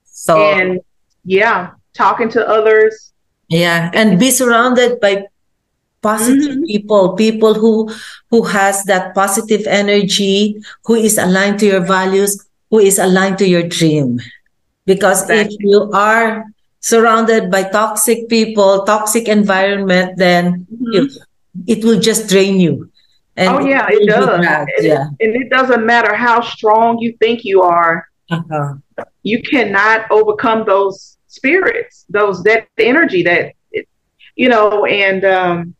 So, 0.04 0.38
and 0.38 0.80
yeah, 1.26 1.72
talking 1.94 2.30
to 2.30 2.48
others. 2.48 3.14
Yeah. 3.50 3.90
And 3.94 4.20
be 4.20 4.30
surrounded 4.32 5.00
by 5.00 5.26
positive 6.04 6.60
mm-hmm. 6.60 6.66
people 6.66 7.16
people 7.16 7.54
who 7.56 7.90
who 8.30 8.44
has 8.44 8.84
that 8.84 9.16
positive 9.16 9.66
energy 9.66 10.62
who 10.84 10.96
is 10.96 11.18
aligned 11.18 11.58
to 11.58 11.66
your 11.66 11.80
values 11.80 12.46
who 12.70 12.78
is 12.78 13.00
aligned 13.00 13.38
to 13.38 13.48
your 13.48 13.64
dream 13.64 14.20
because 14.86 15.24
exactly. 15.24 15.56
if 15.56 15.64
you 15.64 15.90
are 15.96 16.44
surrounded 16.84 17.50
by 17.50 17.64
toxic 17.64 18.28
people 18.28 18.84
toxic 18.84 19.28
environment 19.28 20.18
then 20.18 20.68
mm-hmm. 20.68 20.92
you, 20.92 21.10
it 21.66 21.84
will 21.84 22.00
just 22.00 22.30
drain 22.30 22.60
you 22.60 22.92
and 23.38 23.50
oh 23.56 23.60
yeah 23.60 23.88
it, 23.90 24.04
it 24.04 24.08
does 24.08 24.28
and, 24.28 24.68
yeah. 24.86 25.06
and 25.22 25.32
it 25.42 25.50
doesn't 25.50 25.86
matter 25.86 26.14
how 26.14 26.42
strong 26.42 27.00
you 27.00 27.16
think 27.24 27.44
you 27.44 27.62
are 27.62 28.08
uh-huh. 28.30 28.74
you 29.24 29.42
cannot 29.42 30.10
overcome 30.12 30.66
those 30.66 31.18
spirits 31.28 32.06
those 32.10 32.44
that 32.44 32.68
energy 32.78 33.24
that 33.24 33.54
you 34.36 34.50
know 34.50 34.86
and 34.86 35.24
um 35.24 35.74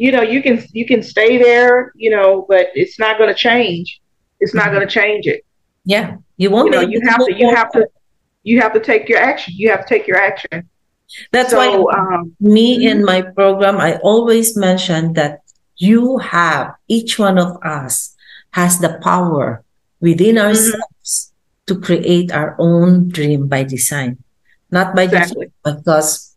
you 0.00 0.12
know, 0.12 0.22
you 0.22 0.42
can 0.42 0.64
you 0.72 0.86
can 0.86 1.02
stay 1.02 1.36
there, 1.36 1.92
you 1.94 2.10
know, 2.10 2.46
but 2.48 2.68
it's 2.74 2.98
not 2.98 3.18
going 3.18 3.28
to 3.28 3.38
change. 3.38 4.00
It's 4.40 4.54
not 4.54 4.72
going 4.72 4.80
to 4.80 4.90
change 4.90 5.26
it. 5.26 5.44
Yeah, 5.84 6.16
you 6.38 6.48
won't. 6.50 6.72
You 6.72 6.80
know, 6.80 6.88
you 6.88 7.00
have 7.06 7.18
to. 7.26 7.34
You 7.36 7.54
have 7.54 7.70
to. 7.72 7.86
You 8.42 8.60
have 8.60 8.72
to 8.72 8.80
take 8.80 9.08
your 9.08 9.18
action. 9.18 9.54
You 9.56 9.70
have 9.70 9.86
to 9.86 9.88
take 9.88 10.06
your 10.06 10.18
action. 10.18 10.68
That's 11.32 11.50
so, 11.50 11.58
why 11.58 11.68
um, 11.98 12.36
me 12.40 12.86
in 12.86 13.04
my 13.04 13.22
program, 13.22 13.78
I 13.78 13.96
always 13.98 14.56
mention 14.56 15.14
that 15.14 15.40
you 15.76 16.18
have 16.18 16.74
each 16.88 17.18
one 17.18 17.38
of 17.38 17.56
us 17.64 18.14
has 18.52 18.78
the 18.78 18.98
power 19.02 19.64
within 20.00 20.36
mm-hmm. 20.36 20.46
ourselves 20.46 21.32
mm-hmm. 21.66 21.74
to 21.74 21.80
create 21.80 22.32
our 22.32 22.56
own 22.58 23.08
dream 23.08 23.48
by 23.48 23.64
design, 23.64 24.18
not 24.70 24.94
by 24.94 25.02
exactly. 25.02 25.50
design, 25.64 25.82
because 25.82 26.36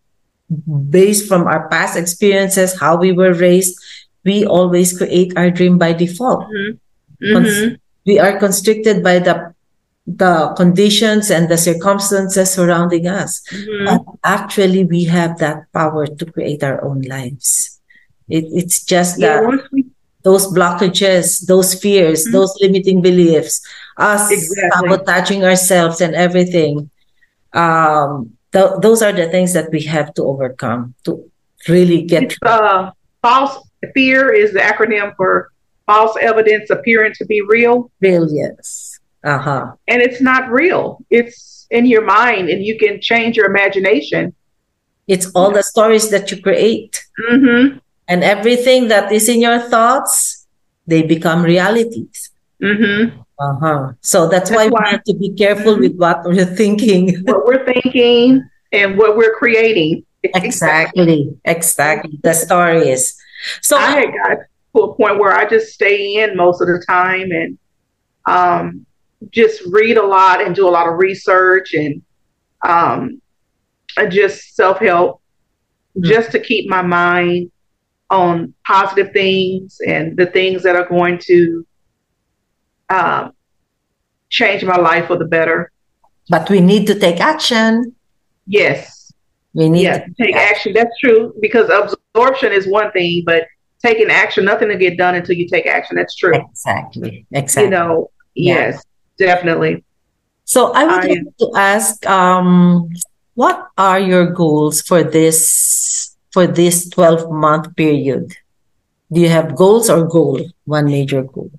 based 0.89 1.27
from 1.27 1.47
our 1.47 1.69
past 1.69 1.97
experiences, 1.97 2.79
how 2.79 2.97
we 2.97 3.11
were 3.11 3.33
raised, 3.33 3.77
we 4.25 4.45
always 4.45 4.97
create 4.97 5.33
our 5.37 5.51
dream 5.51 5.77
by 5.77 5.93
default. 5.93 6.45
Mm-hmm. 6.47 7.37
Mm-hmm. 7.37 7.75
We 8.05 8.19
are 8.19 8.37
constricted 8.37 9.03
by 9.03 9.19
the 9.19 9.53
the 10.05 10.53
conditions 10.57 11.31
and 11.31 11.47
the 11.47 11.57
circumstances 11.57 12.51
surrounding 12.51 13.07
us. 13.07 13.41
Mm-hmm. 13.51 13.85
But 13.85 14.01
actually, 14.23 14.83
we 14.83 15.05
have 15.05 15.37
that 15.39 15.71
power 15.71 16.07
to 16.07 16.25
create 16.25 16.63
our 16.63 16.83
own 16.83 17.01
lives. 17.01 17.79
It, 18.27 18.45
it's 18.51 18.83
just 18.83 19.19
yeah, 19.19 19.41
that 19.41 19.69
we... 19.71 19.85
those 20.23 20.47
blockages, 20.47 21.45
those 21.47 21.73
fears, 21.73 22.23
mm-hmm. 22.23 22.33
those 22.33 22.53
limiting 22.61 23.01
beliefs, 23.01 23.65
us 23.97 24.31
exactly. 24.31 24.89
sabotaging 24.89 25.43
ourselves 25.45 26.01
and 26.01 26.15
everything. 26.15 26.89
Um, 27.53 28.33
th- 28.51 28.81
those 28.81 29.01
are 29.01 29.13
the 29.13 29.29
things 29.29 29.53
that 29.53 29.71
we 29.71 29.83
have 29.83 30.13
to 30.15 30.23
overcome 30.23 30.95
to 31.05 31.29
really 31.69 32.01
get. 32.03 32.35
Uh, 32.41 32.91
false 33.21 33.57
fear 33.93 34.31
is 34.33 34.53
the 34.53 34.59
acronym 34.59 35.15
for 35.15 35.51
false 35.85 36.15
evidence 36.21 36.69
appearing 36.69 37.13
to 37.15 37.25
be 37.25 37.41
real. 37.41 37.91
Real, 38.01 38.27
yes. 38.31 38.92
Uh 39.23 39.37
huh. 39.37 39.71
And 39.87 40.01
it's 40.01 40.21
not 40.21 40.49
real. 40.51 40.99
It's 41.09 41.67
in 41.71 41.85
your 41.85 42.03
mind, 42.03 42.49
and 42.49 42.63
you 42.63 42.77
can 42.77 43.01
change 43.01 43.37
your 43.37 43.47
imagination. 43.47 44.33
It's 45.07 45.31
all 45.31 45.51
the 45.51 45.63
stories 45.63 46.09
that 46.11 46.31
you 46.31 46.41
create. 46.41 47.03
Mm-hmm. 47.29 47.77
And 48.07 48.23
everything 48.23 48.89
that 48.89 49.11
is 49.11 49.29
in 49.29 49.41
your 49.41 49.59
thoughts, 49.59 50.45
they 50.87 51.03
become 51.03 51.43
realities. 51.43 52.31
Mm-hmm. 52.61 53.19
Uh-huh. 53.39 53.93
So 54.01 54.27
that's, 54.27 54.49
that's 54.49 54.51
why, 54.51 54.67
why, 54.67 54.79
we 54.85 54.91
have 54.91 55.03
to 55.05 55.13
be 55.13 55.33
careful 55.33 55.77
with 55.77 55.95
what 55.97 56.23
we're 56.23 56.45
thinking. 56.45 57.21
What 57.23 57.45
we're 57.45 57.65
thinking 57.65 58.47
and 58.71 58.97
what 58.97 59.17
we're 59.17 59.35
creating. 59.35 60.05
Exactly. 60.23 61.35
Exactly. 61.43 62.19
The 62.23 62.33
story 62.33 62.89
is. 62.89 63.15
So 63.61 63.77
I 63.77 63.91
had 63.91 64.13
got 64.13 64.37
to 64.75 64.81
a 64.83 64.95
point 64.95 65.19
where 65.19 65.33
I 65.33 65.45
just 65.49 65.73
stay 65.73 66.23
in 66.23 66.37
most 66.37 66.61
of 66.61 66.67
the 66.67 66.83
time 66.87 67.31
and 67.31 67.57
um, 68.25 68.85
just 69.31 69.61
read 69.67 69.97
a 69.97 70.05
lot 70.05 70.41
and 70.41 70.55
do 70.55 70.67
a 70.67 70.71
lot 70.71 70.87
of 70.87 70.97
research 70.97 71.73
and 71.73 72.01
um, 72.65 73.21
just 74.09 74.55
self 74.55 74.79
help, 74.79 75.21
mm-hmm. 75.97 76.07
just 76.09 76.31
to 76.31 76.39
keep 76.39 76.69
my 76.69 76.81
mind 76.81 77.51
on 78.09 78.53
positive 78.65 79.11
things 79.11 79.79
and 79.87 80.15
the 80.17 80.27
things 80.27 80.63
that 80.63 80.75
are 80.75 80.87
going 80.87 81.17
to 81.17 81.65
um, 82.89 83.31
change 84.29 84.63
my 84.63 84.77
life 84.77 85.07
for 85.07 85.17
the 85.17 85.25
better. 85.25 85.71
But 86.29 86.49
we 86.49 86.61
need 86.61 86.87
to 86.87 86.95
take 86.99 87.19
action. 87.19 87.95
Yes. 88.45 89.11
We 89.53 89.69
need 89.69 89.83
yes, 89.83 90.05
to 90.05 90.23
take 90.23 90.35
action. 90.35 90.55
action. 90.55 90.73
That's 90.73 90.99
true 90.99 91.33
because 91.41 91.69
absorption 91.69 92.51
is 92.51 92.67
one 92.67 92.91
thing, 92.91 93.23
but 93.25 93.45
taking 93.83 94.09
action, 94.09 94.45
nothing 94.45 94.69
to 94.69 94.77
get 94.77 94.97
done 94.97 95.15
until 95.15 95.35
you 95.35 95.47
take 95.47 95.67
action. 95.67 95.95
That's 95.95 96.15
true. 96.15 96.33
Exactly. 96.33 97.25
Exactly. 97.31 97.65
You 97.65 97.69
know, 97.69 98.11
yes, 98.35 98.75
yeah. 98.75 98.79
Definitely. 99.17 99.83
So 100.45 100.73
I 100.73 100.83
would 100.83 101.05
I, 101.05 101.07
like 101.07 101.37
to 101.39 101.51
ask, 101.55 102.05
um, 102.05 102.89
what 103.33 103.69
are 103.77 103.99
your 103.99 104.31
goals 104.31 104.81
for 104.81 105.03
this 105.03 106.15
for 106.31 106.47
this 106.47 106.89
12 106.89 107.31
month 107.31 107.75
period? 107.75 108.33
Do 109.11 109.21
you 109.21 109.29
have 109.29 109.55
goals 109.55 109.89
or 109.89 110.05
goal? 110.05 110.41
One 110.65 110.85
major 110.85 111.23
goal 111.23 111.51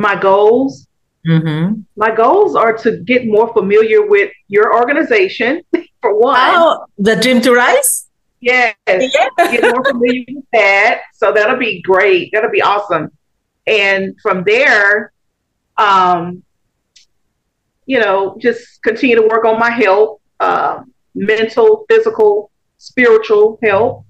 my 0.00 0.20
goals. 0.20 0.86
Mm-hmm. 1.26 1.80
My 1.96 2.14
goals 2.14 2.54
are 2.54 2.76
to 2.78 2.98
get 2.98 3.26
more 3.26 3.52
familiar 3.52 4.06
with 4.06 4.30
your 4.48 4.74
organization, 4.76 5.62
for 6.02 6.18
one. 6.18 6.36
Oh, 6.38 6.84
the 6.98 7.16
Dream 7.16 7.40
to 7.42 7.54
Rise? 7.54 8.08
Yes. 8.40 8.74
Yeah. 8.86 9.06
get 9.38 9.62
more 9.62 9.84
familiar 9.84 10.24
with 10.28 10.44
that. 10.52 11.02
So 11.14 11.32
that'll 11.32 11.56
be 11.56 11.80
great. 11.80 12.30
That'll 12.32 12.50
be 12.50 12.60
awesome. 12.60 13.10
And 13.66 14.14
from 14.20 14.44
there, 14.44 15.13
um, 15.76 16.42
you 17.86 18.00
know, 18.00 18.36
just 18.40 18.82
continue 18.82 19.16
to 19.16 19.26
work 19.26 19.44
on 19.44 19.58
my 19.58 19.70
health, 19.70 20.20
uh, 20.40 20.82
mental, 21.14 21.84
physical, 21.88 22.50
spiritual 22.78 23.58
health, 23.62 24.04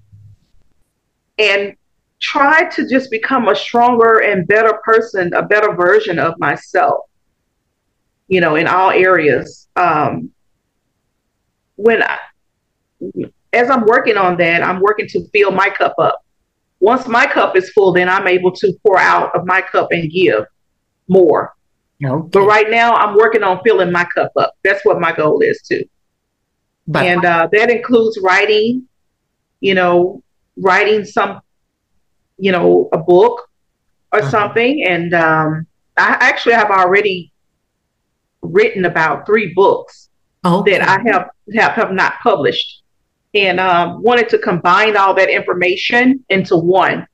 and 1.37 1.75
try 2.21 2.69
to 2.69 2.87
just 2.87 3.11
become 3.11 3.49
a 3.49 3.55
stronger 3.55 4.19
and 4.19 4.47
better 4.47 4.79
person, 4.83 5.33
a 5.33 5.43
better 5.43 5.75
version 5.75 6.19
of 6.19 6.33
myself, 6.39 7.05
you 8.27 8.39
know, 8.39 8.55
in 8.55 8.67
all 8.67 8.91
areas. 8.91 9.67
Um, 9.75 10.31
when 11.75 12.01
I, 12.01 12.17
as 13.51 13.69
I'm 13.69 13.85
working 13.85 14.17
on 14.17 14.37
that, 14.37 14.63
I'm 14.63 14.79
working 14.79 15.07
to 15.09 15.27
fill 15.33 15.51
my 15.51 15.69
cup 15.69 15.95
up. 15.99 16.23
Once 16.79 17.07
my 17.07 17.25
cup 17.25 17.55
is 17.55 17.69
full, 17.71 17.93
then 17.93 18.09
I'm 18.09 18.27
able 18.27 18.51
to 18.51 18.73
pour 18.83 18.99
out 18.99 19.35
of 19.35 19.45
my 19.45 19.61
cup 19.61 19.89
and 19.91 20.11
give 20.11 20.45
more. 21.07 21.54
Okay. 22.03 22.29
But 22.31 22.41
right 22.41 22.69
now, 22.69 22.93
I'm 22.93 23.15
working 23.15 23.43
on 23.43 23.61
filling 23.63 23.91
my 23.91 24.05
cup 24.15 24.31
up. 24.37 24.53
That's 24.63 24.83
what 24.85 24.99
my 24.99 25.13
goal 25.13 25.41
is 25.41 25.61
too. 25.61 25.83
But 26.87 27.05
and 27.05 27.25
uh, 27.25 27.47
that 27.51 27.71
includes 27.71 28.19
writing, 28.21 28.87
you 29.59 29.73
know, 29.73 30.21
writing 30.57 31.03
some, 31.03 31.41
you 32.37 32.51
know, 32.51 32.89
a 32.93 32.97
book 32.97 33.49
or 34.11 34.19
uh-huh. 34.19 34.29
something. 34.29 34.83
And 34.85 35.13
um, 35.13 35.67
I 35.97 36.17
actually 36.19 36.55
have 36.55 36.69
already 36.69 37.31
written 38.41 38.85
about 38.85 39.25
three 39.25 39.53
books 39.53 40.09
okay. 40.45 40.77
that 40.77 40.87
I 40.87 41.09
have, 41.09 41.29
have 41.55 41.71
have 41.71 41.91
not 41.91 42.15
published, 42.21 42.83
and 43.33 43.59
um, 43.59 44.03
wanted 44.03 44.29
to 44.29 44.37
combine 44.37 44.95
all 44.95 45.13
that 45.15 45.29
information 45.29 46.23
into 46.29 46.55
one. 46.55 47.07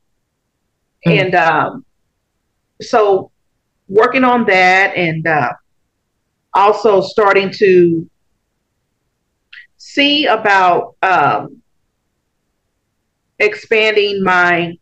Mm-hmm. 1.05 1.11
And 1.11 1.35
um, 1.35 1.85
so, 2.81 3.30
working 3.91 4.23
on 4.23 4.45
that, 4.45 4.95
and 4.95 5.27
uh, 5.27 5.51
also 6.53 7.01
starting 7.01 7.51
to 7.51 8.09
see 9.75 10.27
about 10.27 10.95
um, 11.03 11.61
expanding 13.39 14.23
my 14.23 14.77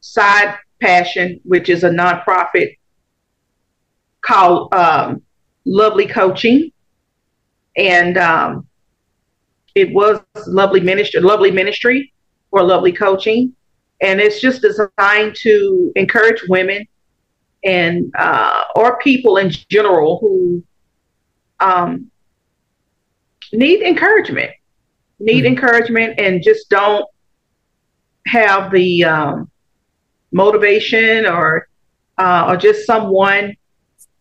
side 0.00 0.56
passion, 0.80 1.38
which 1.44 1.68
is 1.68 1.84
a 1.84 1.90
nonprofit 1.90 2.78
called 4.22 4.72
um, 4.72 5.20
Lovely 5.66 6.06
Coaching, 6.06 6.72
and 7.76 8.16
um, 8.16 8.66
it 9.74 9.92
was 9.92 10.20
Lovely 10.46 10.80
Ministry, 10.80 11.20
Lovely 11.20 11.50
Ministry, 11.50 12.10
or 12.52 12.62
Lovely 12.62 12.92
Coaching, 12.92 13.54
and 14.00 14.18
it's 14.18 14.40
just 14.40 14.62
designed 14.62 15.36
to 15.42 15.92
encourage 15.94 16.42
women 16.48 16.86
and 17.64 18.12
uh, 18.18 18.62
or 18.76 18.98
people 18.98 19.36
in 19.36 19.50
general 19.50 20.18
who 20.20 20.62
um, 21.60 22.10
need 23.52 23.82
encouragement, 23.82 24.50
need 25.20 25.44
mm-hmm. 25.44 25.54
encouragement, 25.54 26.18
and 26.18 26.42
just 26.42 26.68
don't 26.68 27.06
have 28.26 28.70
the 28.72 29.04
um, 29.04 29.50
motivation 30.32 31.26
or 31.26 31.68
uh, 32.18 32.46
or 32.48 32.56
just 32.56 32.86
someone 32.86 33.56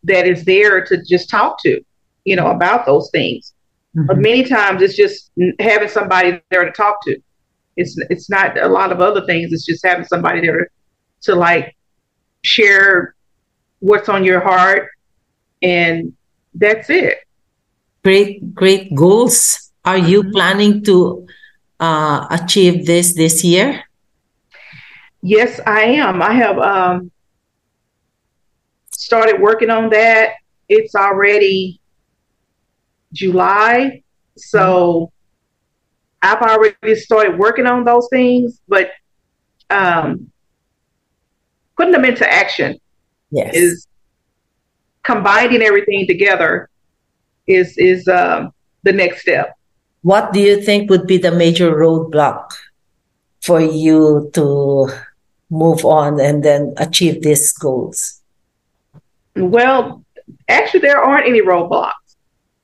that 0.03 0.27
is 0.27 0.43
there 0.45 0.83
to 0.83 1.03
just 1.03 1.29
talk 1.29 1.61
to, 1.61 1.81
you 2.25 2.35
know, 2.35 2.47
about 2.47 2.85
those 2.85 3.09
things. 3.11 3.53
Mm-hmm. 3.95 4.07
But 4.07 4.17
many 4.17 4.43
times 4.43 4.81
it's 4.81 4.95
just 4.95 5.31
having 5.59 5.89
somebody 5.89 6.41
there 6.49 6.65
to 6.65 6.71
talk 6.71 7.03
to. 7.05 7.17
It's 7.77 7.97
it's 8.09 8.29
not 8.29 8.57
a 8.57 8.67
lot 8.67 8.91
of 8.91 9.01
other 9.01 9.25
things. 9.25 9.51
It's 9.51 9.65
just 9.65 9.85
having 9.85 10.05
somebody 10.05 10.41
there 10.41 10.59
to, 10.59 10.65
to 11.21 11.35
like 11.35 11.75
share 12.43 13.15
what's 13.81 14.07
on 14.07 14.23
your 14.23 14.39
heart, 14.39 14.89
and 15.61 16.13
that's 16.53 16.89
it. 16.89 17.17
Great, 18.03 18.55
great 18.55 18.95
goals. 18.95 19.71
Are 19.83 19.97
you 19.97 20.21
mm-hmm. 20.23 20.31
planning 20.31 20.83
to 20.85 21.27
uh, 21.79 22.27
achieve 22.31 22.85
this 22.85 23.13
this 23.13 23.43
year? 23.43 23.83
Yes, 25.21 25.59
I 25.67 25.81
am. 26.01 26.21
I 26.21 26.33
have 26.33 26.57
um, 26.57 27.11
started 28.89 29.41
working 29.41 29.69
on 29.69 29.89
that. 29.89 30.35
It's 30.69 30.95
already 30.95 31.79
July. 33.13 34.03
So 34.37 35.11
I've 36.21 36.41
already 36.41 36.95
started 36.95 37.37
working 37.37 37.67
on 37.67 37.83
those 37.83 38.07
things, 38.09 38.61
but 38.67 38.91
um, 39.69 40.31
putting 41.77 41.91
them 41.91 42.05
into 42.05 42.31
action 42.31 42.79
yes. 43.31 43.55
is 43.55 43.87
combining 45.03 45.61
everything 45.61 46.05
together 46.07 46.69
is 47.47 47.77
is 47.77 48.07
uh, 48.07 48.47
the 48.83 48.93
next 48.93 49.21
step. 49.21 49.57
What 50.03 50.33
do 50.33 50.39
you 50.39 50.61
think 50.61 50.89
would 50.89 51.07
be 51.07 51.17
the 51.17 51.31
major 51.31 51.71
roadblock 51.71 52.51
for 53.41 53.59
you 53.59 54.29
to 54.33 54.89
move 55.49 55.85
on 55.85 56.19
and 56.19 56.43
then 56.43 56.73
achieve 56.77 57.21
these 57.21 57.51
goals? 57.51 58.21
Well, 59.35 60.03
actually, 60.47 60.81
there 60.81 60.97
aren't 60.97 61.27
any 61.27 61.41
roadblocks. 61.41 61.91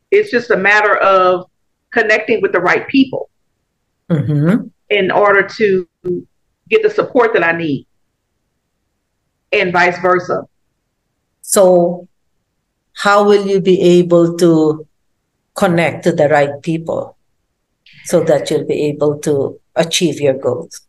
It's 0.10 0.32
just 0.32 0.50
a 0.52 0.58
matter 0.58 0.96
of 0.98 1.50
connecting 1.92 2.42
with 2.42 2.54
the 2.54 2.60
right 2.60 2.88
people 2.88 3.30
mm-hmm. 4.10 4.68
in 4.90 5.12
order 5.12 5.48
to 5.58 5.88
get 6.70 6.82
the 6.84 6.90
support 6.90 7.34
that 7.34 7.44
I 7.44 7.52
need, 7.52 7.86
and 9.52 9.72
vice 9.72 10.00
versa. 10.00 10.48
So, 11.48 12.10
how 12.92 13.24
will 13.24 13.48
you 13.48 13.62
be 13.62 13.80
able 13.80 14.36
to 14.36 14.86
connect 15.56 16.04
to 16.04 16.12
the 16.12 16.28
right 16.28 16.62
people 16.62 17.16
so 18.04 18.22
that 18.26 18.52
you'll 18.52 18.66
be 18.66 18.82
able 18.88 19.18
to 19.20 19.58
achieve 19.74 20.20
your 20.20 20.34
goals? 20.34 20.82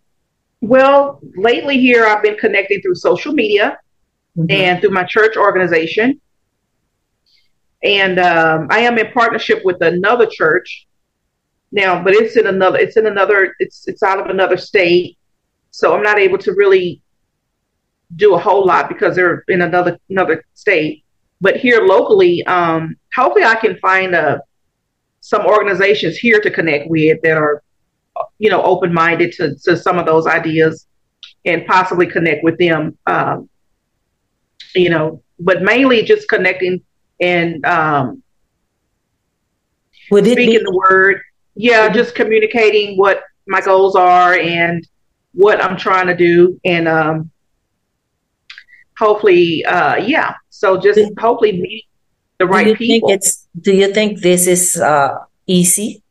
Well, 0.61 1.21
lately 1.37 1.79
here 1.79 2.07
I've 2.07 2.25
been 2.25 2.37
connecting 2.37 2.83
through 2.83 2.97
social 2.97 3.33
media 3.33 3.79
mm-hmm. 4.37 4.51
and 4.51 4.81
through 4.81 4.91
my 4.91 5.05
church 5.05 5.37
organization. 5.37 6.21
And 7.85 8.19
um, 8.19 8.67
I 8.69 8.81
am 8.81 8.99
in 8.99 9.13
partnership 9.13 9.65
with 9.65 9.81
another 9.81 10.27
church 10.27 10.89
now, 11.71 12.03
but 12.03 12.15
it's 12.15 12.37
in 12.37 12.49
another. 12.49 12.79
It's 12.81 12.97
in 12.97 13.07
another. 13.07 13.55
It's 13.61 13.87
it's 13.87 14.03
out 14.03 14.19
of 14.19 14.27
another 14.27 14.57
state, 14.57 15.19
so 15.71 15.95
I'm 15.95 16.03
not 16.03 16.19
able 16.19 16.39
to 16.39 16.53
really 16.55 17.01
do 18.17 18.35
a 18.35 18.39
whole 18.39 18.67
lot 18.67 18.89
because 18.89 19.17
they're 19.17 19.45
in 19.49 19.63
another 19.63 19.99
another 20.09 20.45
state. 20.55 21.05
But 21.41 21.57
here 21.57 21.85
locally, 21.87 22.45
um, 22.47 22.97
hopefully, 23.15 23.45
I 23.45 23.55
can 23.55 23.77
find 23.79 24.15
a 24.15 24.21
uh, 24.21 24.39
some 25.21 25.47
organizations 25.47 26.17
here 26.17 26.41
to 26.41 26.51
connect 26.51 26.89
with 26.89 27.21
that 27.23 27.37
are, 27.37 27.63
you 28.39 28.51
know, 28.51 28.63
open 28.63 28.93
minded 28.93 29.33
to 29.33 29.57
to 29.65 29.77
some 29.77 29.99
of 29.99 30.07
those 30.07 30.27
ideas, 30.27 30.87
and 31.45 31.67
possibly 31.67 32.07
connect 32.07 32.43
with 32.45 32.59
them. 32.59 32.97
Um, 33.07 33.49
you 34.75 34.91
know, 34.91 35.23
but 35.39 35.63
mainly 35.63 36.03
just 36.03 36.29
connecting 36.29 36.83
and 37.21 37.65
um, 37.67 38.23
Would 40.11 40.27
it 40.27 40.33
speaking 40.33 40.59
be- 40.59 40.65
the 40.65 40.83
word. 40.89 41.23
Yeah, 41.61 41.89
just 41.89 42.15
communicating 42.15 42.97
what 42.97 43.25
my 43.49 43.61
goals 43.61 43.97
are 43.97 44.35
and 44.35 44.87
what 45.33 45.63
I'm 45.63 45.77
trying 45.77 46.07
to 46.07 46.15
do, 46.15 46.61
and 46.65 46.87
um, 46.87 47.31
hopefully, 48.99 49.65
uh, 49.65 49.97
yeah. 49.97 50.35
So 50.51 50.77
just 50.79 50.99
do, 50.99 51.15
hopefully 51.19 51.53
meet 51.53 51.85
the 52.39 52.47
right 52.47 52.65
do 52.65 52.71
you 52.71 52.77
people. 52.77 53.09
Think 53.09 53.19
it's, 53.19 53.47
do 53.61 53.73
you 53.73 53.93
think 53.93 54.21
this 54.21 54.47
is 54.47 54.77
uh, 54.77 55.19
easy 55.47 56.03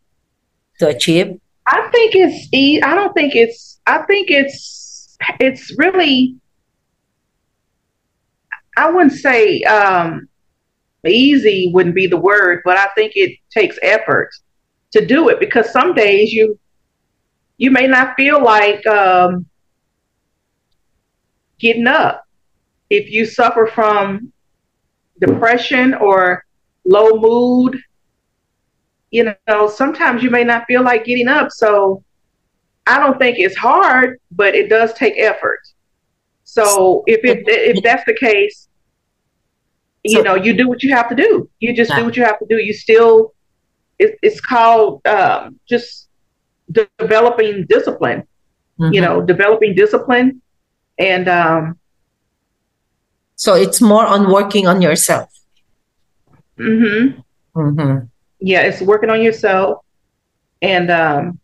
to 0.80 0.88
achieve? 0.88 1.39
I 1.65 1.89
think 1.91 2.15
it's. 2.15 2.47
E- 2.54 2.82
I 2.82 2.95
don't 2.95 3.13
think 3.13 3.36
it's. 3.36 3.80
I 3.86 4.00
think 4.04 4.32
it's. 4.32 5.17
It's 5.39 5.76
really 5.78 6.38
I 8.78 8.91
wouldn't 8.91 9.13
say 9.13 9.62
um, 9.63 10.30
easy 11.06 11.71
wouldn't 11.73 11.95
be 11.95 12.06
the 12.06 12.17
word, 12.17 12.62
but 12.63 12.78
I 12.78 12.88
think 12.95 13.13
it 13.15 13.38
takes 13.50 13.78
effort 13.82 14.30
to 14.91 15.06
do 15.06 15.30
it 15.30 15.39
because 15.39 15.71
some 15.71 15.93
days 15.95 16.32
you 16.32 16.58
you 17.58 17.71
may 17.71 17.88
not 17.88 18.15
feel 18.15 18.41
like 18.41 18.86
um, 18.86 19.47
getting 21.60 21.88
up. 21.88 22.27
If 22.89 23.10
you 23.10 23.26
suffer 23.26 23.67
from 23.67 24.32
depression 25.19 25.93
or 25.93 26.45
low 26.86 27.19
mood, 27.19 27.80
you 29.12 29.34
know, 29.47 29.67
sometimes 29.67 30.23
you 30.23 30.30
may 30.30 30.43
not 30.43 30.65
feel 30.67 30.84
like 30.84 31.06
getting 31.06 31.28
up. 31.28 31.52
So 31.52 32.04
I 32.86 33.00
don't 33.00 33.17
think 33.19 33.38
it's 33.39 33.58
hard, 33.58 34.19
but 34.32 34.56
it 34.56 34.69
does 34.69 34.94
take 34.94 35.17
effort. 35.17 35.60
So 36.44 37.04
if 37.08 37.23
it 37.23 37.44
if 37.48 37.83
that's 37.83 38.06
the 38.06 38.13
case, 38.13 38.67
you 40.04 40.23
know, 40.23 40.35
you 40.35 40.54
do 40.54 40.67
what 40.67 40.83
you 40.83 40.94
have 40.94 41.10
to 41.10 41.15
do. 41.15 41.50
You 41.60 41.73
just 41.73 41.92
yeah. 41.92 41.98
do 42.00 42.06
what 42.06 42.15
you 42.15 42.23
have 42.23 42.40
to 42.40 42.46
do. 42.48 42.58
You 42.58 42.73
still, 42.73 43.33
it, 44.00 44.17
it's 44.21 44.40
called 44.40 45.06
um, 45.06 45.60
just 45.67 46.08
de- 46.71 46.88
developing 46.98 47.65
discipline. 47.67 48.23
Mm-hmm. 48.79 48.94
You 48.94 49.02
know, 49.02 49.21
developing 49.21 49.73
discipline, 49.73 50.42
and 51.00 51.27
um, 51.27 51.79
so 53.38 53.54
it's 53.54 53.79
more 53.79 54.06
on 54.06 54.29
working 54.31 54.67
on 54.67 54.81
yourself. 54.81 55.31
Hmm. 56.58 57.08
Hmm. 57.54 58.00
Yeah, 58.40 58.62
it's 58.63 58.81
working 58.81 59.10
on 59.10 59.21
yourself, 59.21 59.85
and 60.62 60.92
um, 60.92 61.40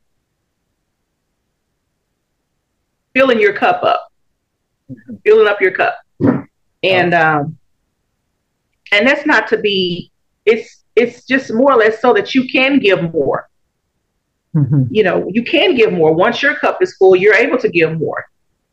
filling 3.14 3.40
your 3.40 3.54
cup 3.54 3.84
up, 3.84 4.12
mm-hmm. 4.92 5.16
filling 5.24 5.48
up 5.48 5.62
your 5.62 5.72
cup, 5.72 5.96
and 6.84 7.14
um, 7.14 7.58
and 8.92 9.08
that's 9.08 9.26
not 9.26 9.48
to 9.48 9.58
be 9.58 10.12
it's 10.46 10.84
it's 10.96 11.26
just 11.26 11.54
more 11.54 11.74
or 11.74 11.78
less 11.78 12.02
so 12.02 12.14
that 12.14 12.36
you 12.36 12.48
can 12.48 12.80
give 12.80 13.12
more 13.14 13.50
mm-hmm. 14.56 14.84
you 14.92 15.04
know 15.04 15.28
you 15.30 15.44
can 15.44 15.76
give 15.76 15.92
more 15.92 16.14
once 16.14 16.42
your 16.42 16.56
cup 16.56 16.82
is 16.82 16.96
full 16.98 17.16
you're 17.16 17.36
able 17.36 17.58
to 17.58 17.70
give 17.70 17.98
more 17.98 18.26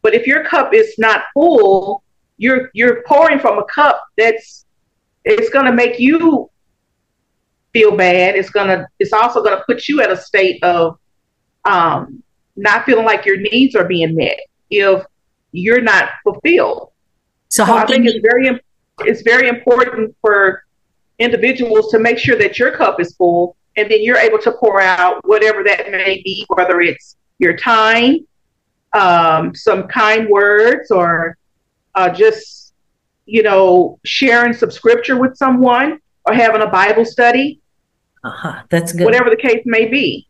but 0.03 0.15
if 0.15 0.27
your 0.27 0.45
cup 0.45 0.75
is 0.75 0.95
not 0.99 1.25
full 1.35 2.03
you're 2.41 2.71
you're 2.73 3.03
pouring 3.03 3.39
from 3.39 3.59
a 3.59 3.65
cup 3.65 4.03
that's 4.17 4.65
it's 5.27 5.51
going 5.51 5.67
to 5.67 5.73
make 5.73 6.01
you 6.01 6.51
feel 7.75 7.95
bad. 7.95 8.35
It's 8.35 8.49
going 8.49 8.69
to, 8.69 8.87
it's 8.99 9.13
also 9.13 9.43
going 9.43 9.57
to 9.57 9.63
put 9.65 9.87
you 9.87 10.01
at 10.01 10.11
a 10.11 10.17
state 10.17 10.63
of 10.65 10.99
um, 11.67 12.23
not 12.57 12.87
feeling 12.87 13.05
like 13.05 13.27
your 13.27 13.37
needs 13.37 13.75
are 13.77 13.85
being 13.85 14.17
met 14.17 14.39
if 14.71 15.05
you're 15.53 15.83
not 15.83 16.09
fulfilled. 16.25 16.93
So, 17.49 17.67
so 17.67 17.75
I 17.75 17.85
think 17.87 18.07
you- 18.07 18.13
it's 18.13 18.21
very, 18.23 18.61
it's 19.01 19.23
very 19.23 19.49
important 19.49 20.17
for 20.23 20.65
individuals 21.19 21.91
to 21.91 21.99
make 21.99 22.17
sure 22.19 22.37
that 22.39 22.59
your 22.59 22.73
cup 22.75 22.99
is 23.01 23.15
full 23.15 23.57
and 23.77 23.91
then 23.91 24.03
you're 24.03 24.17
able 24.17 24.39
to 24.39 24.53
pour 24.53 24.81
out 24.81 25.21
whatever 25.29 25.63
that 25.65 25.91
may 25.91 26.23
be, 26.25 26.47
whether 26.49 26.81
it's 26.81 27.17
your 27.39 27.55
time, 27.57 28.27
um, 28.95 29.55
some 29.55 29.87
kind 29.87 30.29
words, 30.31 30.91
or 30.91 31.37
uh, 31.95 32.11
just, 32.11 32.75
you 33.27 33.43
know, 33.43 33.99
sharing 34.05 34.53
some 34.53 34.71
scripture 34.71 35.19
with 35.19 35.37
someone 35.37 36.01
or 36.25 36.35
having 36.35 36.63
a 36.63 36.67
Bible 36.67 37.05
study. 37.05 37.61
Uh-huh. 38.25 38.63
That's 38.69 38.93
good. 38.93 39.05
Whatever 39.05 39.31
the 39.31 39.37
case 39.37 39.63
may 39.65 39.87
be. 39.87 40.27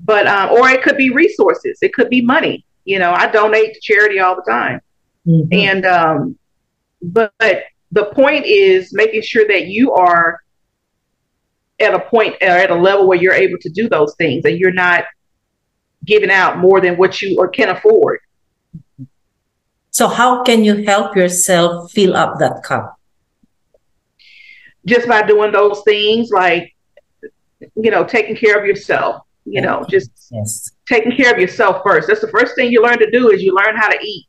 But, 0.00 0.26
um, 0.26 0.50
or 0.50 0.68
it 0.70 0.82
could 0.82 0.96
be 0.96 1.10
resources, 1.10 1.78
it 1.82 1.92
could 1.92 2.08
be 2.08 2.22
money. 2.22 2.64
You 2.84 2.98
know, 2.98 3.12
I 3.12 3.30
donate 3.30 3.74
to 3.74 3.80
charity 3.80 4.18
all 4.18 4.34
the 4.34 4.50
time. 4.50 4.80
Mm-hmm. 5.26 5.52
And, 5.52 5.84
um, 5.84 6.38
but, 7.02 7.32
but 7.38 7.64
the 7.92 8.06
point 8.06 8.46
is 8.46 8.94
making 8.94 9.22
sure 9.22 9.46
that 9.48 9.66
you 9.66 9.92
are 9.92 10.40
at 11.80 11.94
a 11.94 12.00
point 12.00 12.36
or 12.40 12.46
at 12.48 12.70
a 12.70 12.74
level 12.74 13.06
where 13.08 13.18
you're 13.18 13.34
able 13.34 13.58
to 13.58 13.68
do 13.68 13.88
those 13.88 14.14
things 14.16 14.44
and 14.44 14.58
you're 14.58 14.72
not 14.72 15.04
giving 16.04 16.30
out 16.30 16.58
more 16.58 16.80
than 16.80 16.96
what 16.96 17.20
you 17.20 17.36
or 17.38 17.48
can 17.48 17.68
afford. 17.68 18.20
So 19.90 20.08
how 20.08 20.42
can 20.42 20.64
you 20.64 20.84
help 20.84 21.16
yourself 21.16 21.92
fill 21.92 22.16
up 22.16 22.38
that 22.38 22.62
cup? 22.62 22.98
Just 24.86 25.08
by 25.08 25.22
doing 25.22 25.52
those 25.52 25.82
things 25.82 26.30
like 26.30 26.74
you 27.76 27.90
know, 27.90 28.04
taking 28.04 28.36
care 28.36 28.58
of 28.58 28.64
yourself, 28.64 29.22
you 29.44 29.60
know, 29.60 29.84
just 29.88 30.10
yes. 30.30 30.70
taking 30.86 31.12
care 31.12 31.32
of 31.32 31.38
yourself 31.38 31.82
first. 31.84 32.08
That's 32.08 32.20
the 32.20 32.28
first 32.28 32.54
thing 32.54 32.70
you 32.70 32.82
learn 32.82 32.98
to 32.98 33.10
do 33.10 33.30
is 33.30 33.42
you 33.42 33.54
learn 33.54 33.76
how 33.76 33.88
to 33.88 33.98
eat 34.02 34.26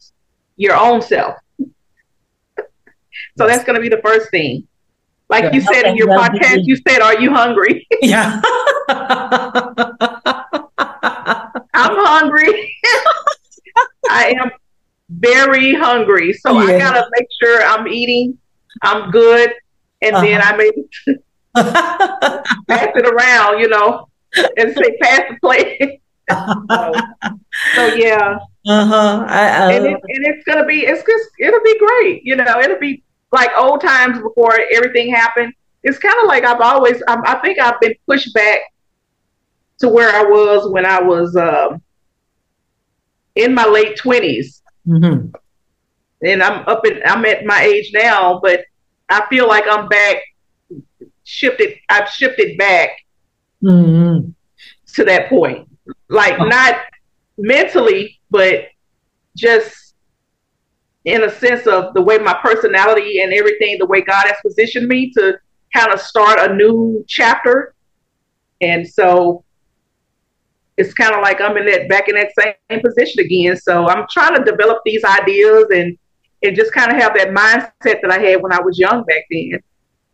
your 0.58 0.76
own 0.76 1.02
self. 1.02 1.36
so 1.58 1.66
yes. 3.40 3.48
that's 3.48 3.64
going 3.64 3.76
to 3.76 3.82
be 3.82 3.90
the 3.90 4.02
first 4.04 4.30
thing. 4.32 4.68
Like 5.30 5.54
you 5.54 5.62
said 5.62 5.86
in 5.86 5.96
your 5.96 6.08
podcast, 6.08 6.64
you 6.64 6.76
said, 6.76 7.02
"Are 7.02 7.18
you 7.18 7.32
hungry?" 7.34 7.88
Yeah. 8.02 8.42
I'm 11.74 11.96
hungry. 12.06 12.76
I 14.10 14.36
am 14.38 14.52
very 15.20 15.74
hungry, 15.74 16.34
so 16.34 16.60
yeah. 16.60 16.76
I 16.76 16.78
gotta 16.78 17.06
make 17.12 17.28
sure 17.42 17.62
I'm 17.64 17.88
eating. 17.88 18.38
I'm 18.82 19.12
good, 19.12 19.52
and 20.02 20.16
uh-huh. 20.16 20.26
then 20.26 20.42
I 20.42 20.56
may 20.56 20.72
pass 22.68 22.90
it 22.96 23.06
around, 23.06 23.60
you 23.60 23.68
know, 23.68 24.08
and 24.58 24.74
say, 24.74 24.98
"Pass 25.02 25.22
the 25.30 25.38
plate." 25.42 26.02
so, 26.32 26.94
so, 27.76 27.96
yeah. 27.96 28.38
Uh-huh. 28.68 29.26
I, 29.28 29.50
uh, 29.50 29.70
and, 29.72 29.86
it, 29.86 29.94
and 29.94 30.26
it's 30.28 30.44
gonna 30.46 30.66
be 30.66 30.86
it's 30.86 31.04
just 31.04 31.30
it'll 31.40 31.64
be 31.64 31.78
great, 31.80 32.24
you 32.24 32.36
know. 32.36 32.60
It'll 32.60 32.80
be 32.80 33.04
like 33.32 33.52
old 33.58 33.82
times 33.82 34.22
before 34.22 34.58
everything 34.74 35.14
happened. 35.14 35.54
It's 35.84 35.98
kind 35.98 36.16
of 36.22 36.28
like 36.28 36.44
I've 36.44 36.62
always, 36.62 37.02
I, 37.08 37.18
I, 37.26 37.36
think 37.40 37.60
I've 37.60 37.80
been 37.80 37.96
pushed 38.08 38.34
back 38.34 38.60
to 39.80 39.90
where 39.90 40.16
I 40.16 40.24
was 40.30 40.72
when 40.72 40.86
I 40.86 41.02
was 41.02 41.36
um, 41.36 41.82
in 43.36 43.54
my 43.54 43.66
late 43.66 43.98
20s. 43.98 44.61
Mm-hmm. 44.88 45.30
And 46.24 46.44
I'm 46.44 46.68
up 46.68 46.86
in, 46.86 47.02
I'm 47.06 47.26
at 47.26 47.46
my 47.46 47.62
age 47.64 47.92
now, 47.94 48.40
but 48.42 48.62
I 49.10 49.26
feel 49.30 49.48
like 49.48 49.66
I'm 49.70 49.88
back, 49.88 50.18
shifted, 51.24 51.76
I've 51.90 52.10
shifted 52.10 52.58
back 52.58 52.90
mm-hmm. 53.64 54.30
to 54.94 55.04
that 55.06 55.30
point. 55.30 55.68
Like, 56.10 56.40
oh. 56.40 56.46
not 56.46 56.76
mentally, 57.38 58.20
but 58.30 58.66
just 59.36 59.96
in 61.06 61.24
a 61.24 61.30
sense 61.30 61.66
of 61.66 61.94
the 61.94 62.02
way 62.02 62.18
my 62.20 62.38
personality 62.42 63.22
and 63.22 63.34
everything, 63.34 63.78
the 63.80 63.86
way 63.86 64.02
God 64.02 64.26
has 64.28 64.38
positioned 64.44 64.88
me 64.88 65.12
to 65.14 65.40
kind 65.74 65.92
of 65.92 66.00
start 66.00 66.52
a 66.52 66.54
new 66.54 67.04
chapter. 67.08 67.74
And 68.62 68.88
so 68.88 69.44
it's 70.78 70.94
kind 70.94 71.14
of 71.14 71.22
like 71.22 71.42
I'm 71.42 71.58
in 71.58 71.66
that 71.66 71.90
back 71.90 72.08
in 72.08 72.16
that 72.16 72.32
same 72.40 72.82
position 72.82 73.24
again. 73.24 73.58
So 73.58 73.88
I'm 73.88 74.06
trying 74.10 74.36
to 74.38 74.44
develop 74.44 74.80
these 74.86 75.04
ideas 75.04 75.66
and 75.74 75.98
and 76.44 76.56
just 76.56 76.74
kind 76.74 76.92
of 76.92 76.98
have 76.98 77.14
that 77.16 77.30
mindset 77.30 78.02
that 78.02 78.12
I 78.12 78.20
had 78.20 78.42
when 78.42 78.52
I 78.52 78.62
was 78.62 78.80
young 78.80 79.04
back 79.04 79.26
then. 79.30 79.60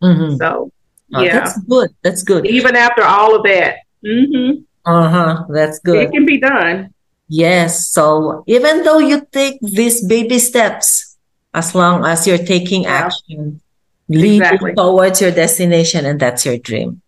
Mm-hmm. 0.03 0.35
So 0.35 0.71
oh, 1.13 1.21
yeah, 1.21 1.39
that's 1.39 1.59
good. 1.59 1.89
That's 2.03 2.23
good. 2.23 2.45
Even 2.45 2.75
after 2.75 3.03
all 3.03 3.35
of 3.35 3.43
that. 3.43 3.77
Mm-hmm. 4.05 4.61
Uh 4.85 5.09
huh. 5.09 5.45
That's 5.49 5.79
good. 5.79 6.03
It 6.03 6.11
can 6.11 6.25
be 6.25 6.39
done. 6.39 6.93
Yes. 7.29 7.89
So 7.89 8.43
even 8.47 8.83
though 8.83 8.99
you 8.99 9.25
take 9.31 9.59
these 9.61 10.05
baby 10.05 10.39
steps, 10.39 11.17
as 11.53 11.75
long 11.75 12.05
as 12.05 12.27
you're 12.27 12.37
taking 12.37 12.83
yeah. 12.83 13.05
action, 13.05 13.61
leading 14.07 14.41
exactly. 14.41 14.73
towards 14.73 15.21
your 15.21 15.31
destination, 15.31 16.05
and 16.05 16.19
that's 16.19 16.45
your 16.45 16.57
dream. 16.57 17.01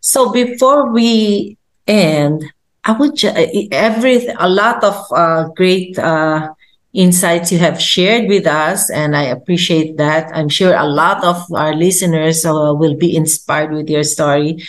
So 0.00 0.32
before 0.32 0.92
we 0.92 1.56
end, 1.86 2.44
I 2.84 2.92
would 2.92 3.16
ju- 3.16 3.32
every 3.72 4.26
a 4.38 4.48
lot 4.48 4.84
of 4.84 4.96
uh, 5.10 5.48
great 5.56 5.98
uh, 5.98 6.52
insights 6.92 7.50
you 7.50 7.58
have 7.58 7.80
shared 7.80 8.28
with 8.28 8.46
us, 8.46 8.90
and 8.90 9.16
I 9.16 9.22
appreciate 9.24 9.96
that. 9.96 10.30
I'm 10.34 10.48
sure 10.48 10.74
a 10.74 10.86
lot 10.86 11.24
of 11.24 11.42
our 11.52 11.74
listeners 11.74 12.44
uh, 12.44 12.74
will 12.76 12.94
be 12.94 13.16
inspired 13.16 13.72
with 13.72 13.88
your 13.88 14.04
story. 14.04 14.62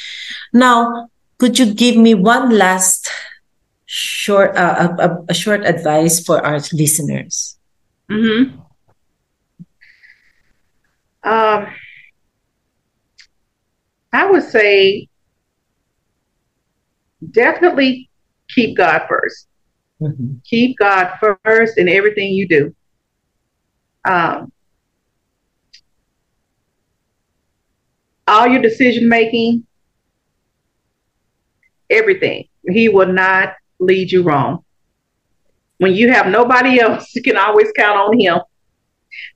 Now, 0.54 1.10
could 1.38 1.60
you 1.60 1.74
give 1.74 1.98
me 1.98 2.16
one 2.16 2.58
last 2.58 3.12
short 3.86 4.56
uh, 4.56 4.96
a, 4.98 5.24
a, 5.30 5.34
short 5.34 5.66
advice 5.66 6.24
for 6.24 6.44
our 6.44 6.60
listeners? 6.72 7.58
Mm-hmm. 8.10 8.60
Um, 11.24 11.68
I 14.14 14.32
would 14.32 14.44
say 14.44 15.10
definitely 17.32 18.10
keep 18.50 18.78
God 18.78 19.02
1st 19.10 19.46
mm-hmm. 20.02 20.34
Keep 20.46 20.78
God 20.78 21.18
first 21.44 21.78
in 21.78 21.90
everything 21.90 22.32
you 22.32 22.48
do. 22.48 22.76
Um, 24.06 24.52
all 28.28 28.48
your 28.48 28.62
decision 28.62 29.08
making, 29.08 29.66
everything. 31.90 32.48
He 32.68 32.90
will 32.90 33.12
not 33.12 33.54
lead 33.80 34.12
you 34.12 34.24
wrong. 34.24 34.64
When 35.78 35.94
you 35.94 36.12
have 36.12 36.28
nobody 36.28 36.80
else, 36.80 37.12
you 37.16 37.22
can 37.22 37.38
always 37.38 37.72
count 37.76 37.98
on 37.98 38.20
him. 38.20 38.40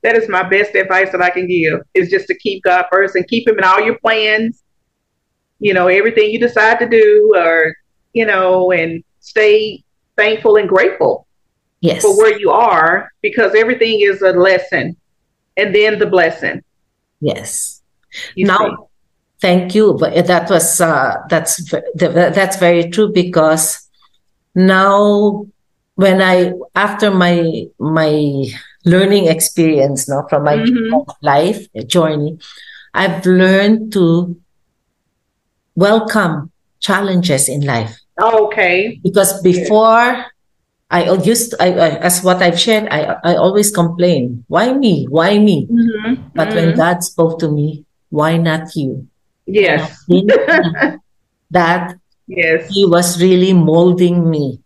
That 0.04 0.16
is 0.16 0.28
my 0.28 0.44
best 0.44 0.76
advice 0.76 1.12
that 1.12 1.22
I 1.22 1.30
can 1.30 1.48
give 1.48 1.82
is 1.94 2.10
just 2.10 2.28
to 2.28 2.38
keep 2.38 2.64
God 2.64 2.86
first 2.92 3.16
and 3.16 3.28
keep 3.28 3.48
him 3.48 3.58
in 3.58 3.64
all 3.64 3.82
your 3.82 3.98
plans. 4.00 4.64
You 5.60 5.74
know, 5.74 5.88
everything 5.88 6.32
you 6.32 6.40
decide 6.40 6.80
to 6.80 6.90
do 6.90 7.34
or, 7.36 7.76
you 8.14 8.26
know, 8.26 8.72
and 8.72 9.04
stay 9.20 9.84
thankful 10.16 10.56
and 10.58 10.68
grateful 10.68 11.28
yes. 11.82 12.02
for 12.02 12.18
where 12.18 12.38
you 12.40 12.52
are 12.52 13.12
because 13.22 13.56
everything 13.56 14.02
is 14.02 14.22
a 14.22 14.32
lesson 14.32 14.96
and 15.58 15.74
then 15.74 16.00
the 16.00 16.06
blessing. 16.06 16.64
Yes. 17.22 17.82
You 18.36 18.48
now, 18.48 18.58
see? 18.58 18.76
thank 19.42 19.76
you. 19.76 19.94
But 19.94 20.28
that 20.28 20.50
was, 20.50 20.82
uh, 20.82 21.16
that's, 21.30 21.72
that's 21.96 22.58
very 22.58 22.90
true 22.90 23.12
because 23.12 23.88
now 24.56 25.46
when 26.00 26.22
I 26.22 26.54
after 26.76 27.12
my 27.12 27.68
my 27.78 28.46
learning 28.86 29.28
experience 29.28 30.08
now 30.08 30.24
from 30.30 30.46
my 30.46 30.56
mm-hmm. 30.56 30.96
life 31.22 31.68
journey, 31.88 32.40
I've 32.94 33.26
learned 33.26 33.92
to 33.94 34.40
welcome 35.76 36.52
challenges 36.80 37.50
in 37.50 37.68
life. 37.68 37.99
Okay. 38.20 39.00
Because 39.04 39.42
before 39.42 40.26
I 40.92 41.12
used 41.24 41.56
I, 41.60 41.74
I, 41.74 41.90
as 42.04 42.24
what 42.24 42.42
I've 42.42 42.60
shared, 42.60 42.88
I 42.90 43.16
I 43.24 43.36
always 43.36 43.72
complain. 43.72 44.44
Why 44.48 44.74
me? 44.74 45.06
Why 45.10 45.38
me? 45.38 45.68
Mm-hmm. 45.68 46.36
But 46.36 46.50
mm-hmm. 46.50 46.56
when 46.56 46.76
God 46.76 47.04
spoke 47.04 47.40
to 47.40 47.52
me, 47.52 47.86
why 48.10 48.38
not 48.38 48.76
you? 48.76 49.08
Yes. 49.46 50.06
that 51.52 52.00
Yes. 52.30 52.70
He 52.70 52.86
was 52.86 53.20
really 53.20 53.54
molding 53.54 54.30
me 54.30 54.62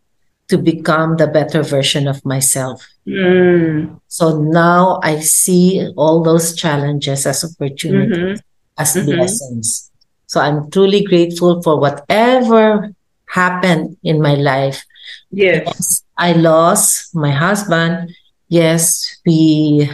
to 0.49 0.57
become 0.57 1.15
the 1.15 1.27
better 1.27 1.63
version 1.63 2.09
of 2.09 2.23
myself. 2.25 2.85
Mm. 3.07 4.01
So 4.09 4.41
now 4.41 4.99
I 5.01 5.21
see 5.21 5.87
all 5.95 6.21
those 6.21 6.53
challenges 6.55 7.25
as 7.25 7.45
opportunities, 7.45 8.43
mm-hmm. 8.43 8.81
as 8.81 8.95
mm-hmm. 8.95 9.15
blessings. 9.15 9.89
So 10.27 10.41
I'm 10.41 10.69
truly 10.69 11.03
grateful 11.05 11.63
for 11.63 11.79
whatever 11.79 12.93
happened 13.33 13.97
in 14.03 14.21
my 14.21 14.35
life. 14.35 14.85
Yes. 15.31 15.65
yes. 15.65 16.03
I 16.17 16.33
lost 16.33 17.15
my 17.15 17.31
husband. 17.31 18.13
Yes, 18.47 19.17
we 19.25 19.89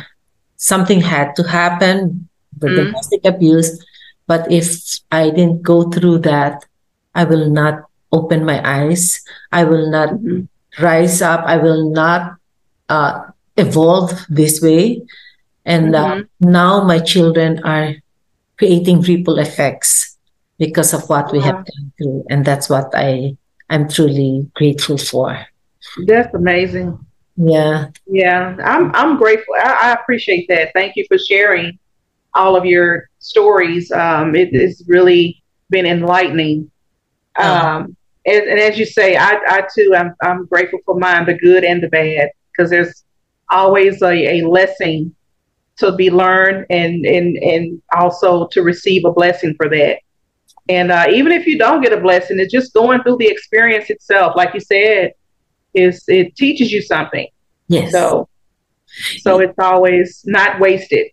something 0.58 1.00
had 1.00 1.36
to 1.40 1.44
happen 1.44 2.28
the 2.60 2.68
mm-hmm. 2.68 2.92
domestic 2.92 3.24
abuse. 3.24 3.80
But 4.28 4.52
if 4.52 5.00
I 5.12 5.32
didn't 5.32 5.64
go 5.64 5.90
through 5.90 6.20
that, 6.28 6.68
I 7.16 7.24
will 7.24 7.50
not 7.50 7.88
open 8.12 8.44
my 8.44 8.60
eyes. 8.68 9.24
I 9.52 9.64
will 9.64 9.90
not 9.90 10.20
mm-hmm. 10.20 10.44
rise 10.84 11.22
up. 11.22 11.48
I 11.48 11.58
will 11.58 11.90
not 11.90 12.36
uh, 12.90 13.32
evolve 13.56 14.12
this 14.30 14.62
way. 14.62 15.02
And 15.64 15.96
uh, 15.96 16.28
mm-hmm. 16.28 16.52
now 16.52 16.84
my 16.84 17.00
children 17.00 17.64
are 17.64 17.96
creating 18.58 19.02
ripple 19.02 19.40
effects 19.40 20.09
because 20.60 20.94
of 20.94 21.10
what 21.10 21.32
we 21.32 21.40
have 21.40 21.56
gone 21.56 21.92
through. 21.98 22.26
And 22.30 22.46
that's 22.46 22.70
what 22.70 22.92
I, 22.94 23.38
I'm 23.70 23.90
truly 23.90 24.52
grateful 24.54 24.98
for. 24.98 25.46
That's 26.06 26.34
amazing. 26.36 27.00
Yeah. 27.38 27.88
Yeah. 28.06 28.58
I'm 28.64 28.94
I'm 28.94 29.18
grateful. 29.18 29.56
I, 29.64 29.80
I, 29.84 29.94
appreciate 29.94 30.48
that. 30.50 30.72
Thank 30.74 30.98
you 30.98 31.06
for 31.08 31.18
sharing 31.18 31.80
all 32.36 32.58
of 32.58 32.66
your 32.66 33.10
stories. 33.20 33.90
Um, 33.92 34.36
it 34.36 34.54
has 34.54 34.84
really 34.88 35.42
been 35.70 35.86
enlightening. 35.86 36.70
Uh-huh. 37.38 37.78
Um, 37.78 37.96
and, 38.26 38.44
and, 38.44 38.60
as 38.60 38.78
you 38.78 38.86
say, 38.86 39.16
I, 39.16 39.40
I 39.48 39.68
too 39.74 39.96
I'm 39.96 40.14
I'm 40.22 40.46
grateful 40.48 40.80
for 40.86 41.00
mine, 41.00 41.26
the 41.26 41.36
good 41.36 41.64
and 41.64 41.82
the 41.82 41.88
bad, 41.88 42.30
because 42.52 42.70
there's 42.70 43.06
always 43.50 44.02
a, 44.02 44.42
a 44.42 44.48
lesson 44.48 45.16
to 45.78 45.94
be 45.94 46.12
learned 46.12 46.66
and 46.70 47.06
and 47.06 47.38
and 47.38 47.82
also 47.96 48.48
to 48.48 48.62
receive 48.62 49.06
a 49.06 49.14
blessing 49.14 49.56
for 49.56 49.70
that. 49.70 50.00
And 50.70 50.92
uh, 50.92 51.08
even 51.12 51.32
if 51.32 51.48
you 51.48 51.58
don't 51.58 51.82
get 51.82 51.92
a 51.92 52.00
blessing, 52.00 52.40
it's 52.40 52.54
just 52.54 52.74
going 52.74 53.02
through 53.02 53.18
the 53.18 53.28
experience 53.28 53.90
itself. 53.90 54.36
Like 54.36 54.54
you 54.54 54.60
said, 54.60 55.14
is 55.74 56.04
it 56.08 56.36
teaches 56.36 56.72
you 56.72 56.82
something. 56.82 57.28
Yes. 57.68 57.92
So 57.92 58.30
so 59.20 59.40
it's 59.40 59.58
always 59.58 60.24
not 60.26 60.60
wasted. 60.60 61.08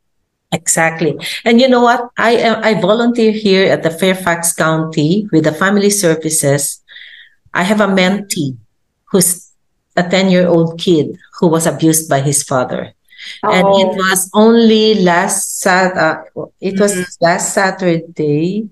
Exactly. 0.52 1.18
And 1.44 1.60
you 1.60 1.68
know 1.68 1.82
what? 1.82 2.10
I 2.18 2.38
I 2.62 2.80
volunteer 2.80 3.32
here 3.32 3.72
at 3.72 3.82
the 3.82 3.90
Fairfax 3.90 4.52
County 4.54 5.28
with 5.32 5.44
the 5.44 5.52
Family 5.52 5.90
Services. 5.90 6.82
I 7.52 7.62
have 7.62 7.80
a 7.80 7.88
mentee 7.88 8.56
who's 9.10 9.50
a 9.96 10.02
10 10.02 10.30
year 10.30 10.46
old 10.46 10.78
kid 10.78 11.16
who 11.40 11.48
was 11.48 11.66
abused 11.66 12.08
by 12.08 12.20
his 12.20 12.42
father. 12.42 12.92
Oh. 13.42 13.50
And 13.50 13.66
it 13.80 13.90
oh. 13.92 13.96
was 13.96 14.30
only 14.34 15.02
last 15.02 15.60
sat 15.60 15.96
uh, 15.96 16.22
it 16.60 16.78
was 16.78 16.92
mm-hmm. 16.92 17.24
last 17.24 17.54
Saturday 17.54 18.68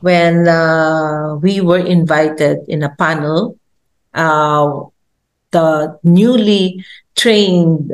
when 0.00 0.48
uh, 0.48 1.36
we 1.36 1.60
were 1.60 1.84
invited 1.84 2.58
in 2.68 2.82
a 2.82 2.94
panel 2.96 3.56
uh, 4.16 4.84
the 5.50 5.98
newly 6.02 6.84
trained 7.14 7.92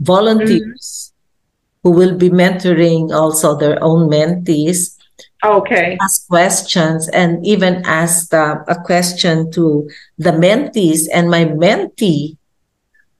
volunteers 0.00 1.12
mm-hmm. 1.12 1.88
who 1.88 1.96
will 1.96 2.16
be 2.16 2.28
mentoring 2.28 3.10
also 3.12 3.56
their 3.56 3.82
own 3.82 4.10
mentees. 4.10 4.96
Okay. 5.44 5.96
Ask 6.02 6.28
questions 6.28 7.08
and 7.08 7.44
even 7.46 7.82
ask 7.86 8.34
uh, 8.34 8.56
a 8.68 8.76
question 8.76 9.50
to 9.52 9.88
the 10.18 10.32
mentees 10.32 11.08
and 11.12 11.30
my 11.30 11.44
mentee. 11.44 12.36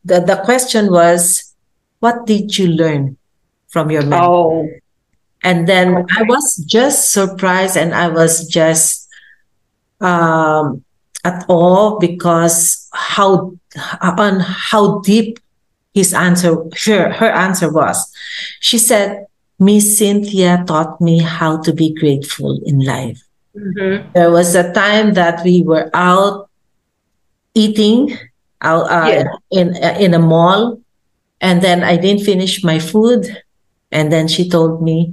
The, 0.04 0.20
the 0.20 0.42
question 0.44 0.90
was, 0.90 1.54
what 2.00 2.26
did 2.26 2.58
you 2.58 2.68
learn 2.68 3.16
from 3.68 3.90
your 3.90 4.02
mentee? 4.02 4.26
Oh. 4.26 4.68
And 5.42 5.66
then. 5.66 6.06
I 6.16 6.22
was 6.22 6.56
just 6.66 7.12
surprised 7.12 7.76
and 7.76 7.94
I 7.94 8.08
was 8.08 8.46
just 8.46 9.08
um, 10.00 10.84
at 11.24 11.44
all 11.48 11.98
because 11.98 12.88
how 12.92 13.52
on 14.00 14.40
how 14.40 15.00
deep 15.00 15.38
his 15.94 16.14
answer 16.14 16.56
her 16.86 17.12
her 17.12 17.30
answer 17.30 17.70
was 17.70 18.12
she 18.60 18.78
said 18.78 19.26
miss 19.58 19.98
cynthia 19.98 20.64
taught 20.66 21.00
me 21.00 21.18
how 21.18 21.60
to 21.60 21.72
be 21.72 21.92
grateful 21.92 22.60
in 22.64 22.80
life 22.80 23.22
mm-hmm. 23.56 24.10
there 24.12 24.30
was 24.30 24.54
a 24.54 24.72
time 24.72 25.14
that 25.14 25.44
we 25.44 25.62
were 25.62 25.90
out 25.94 26.48
eating 27.54 28.16
out 28.62 28.90
uh, 28.90 29.08
yeah. 29.08 29.24
in 29.50 29.76
in 30.00 30.14
a 30.14 30.18
mall 30.18 30.80
and 31.40 31.60
then 31.60 31.82
i 31.82 31.96
didn't 31.96 32.24
finish 32.24 32.64
my 32.64 32.78
food 32.78 33.26
and 33.92 34.12
then 34.12 34.28
she 34.28 34.48
told 34.48 34.82
me 34.82 35.12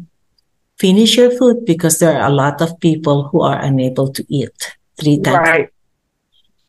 finish 0.77 1.17
your 1.17 1.31
food 1.31 1.65
because 1.65 1.99
there 1.99 2.19
are 2.19 2.27
a 2.27 2.33
lot 2.33 2.61
of 2.61 2.79
people 2.79 3.27
who 3.29 3.41
are 3.41 3.59
unable 3.61 4.11
to 4.11 4.25
eat 4.29 4.77
three 4.99 5.19
times 5.19 5.47
right 5.47 5.69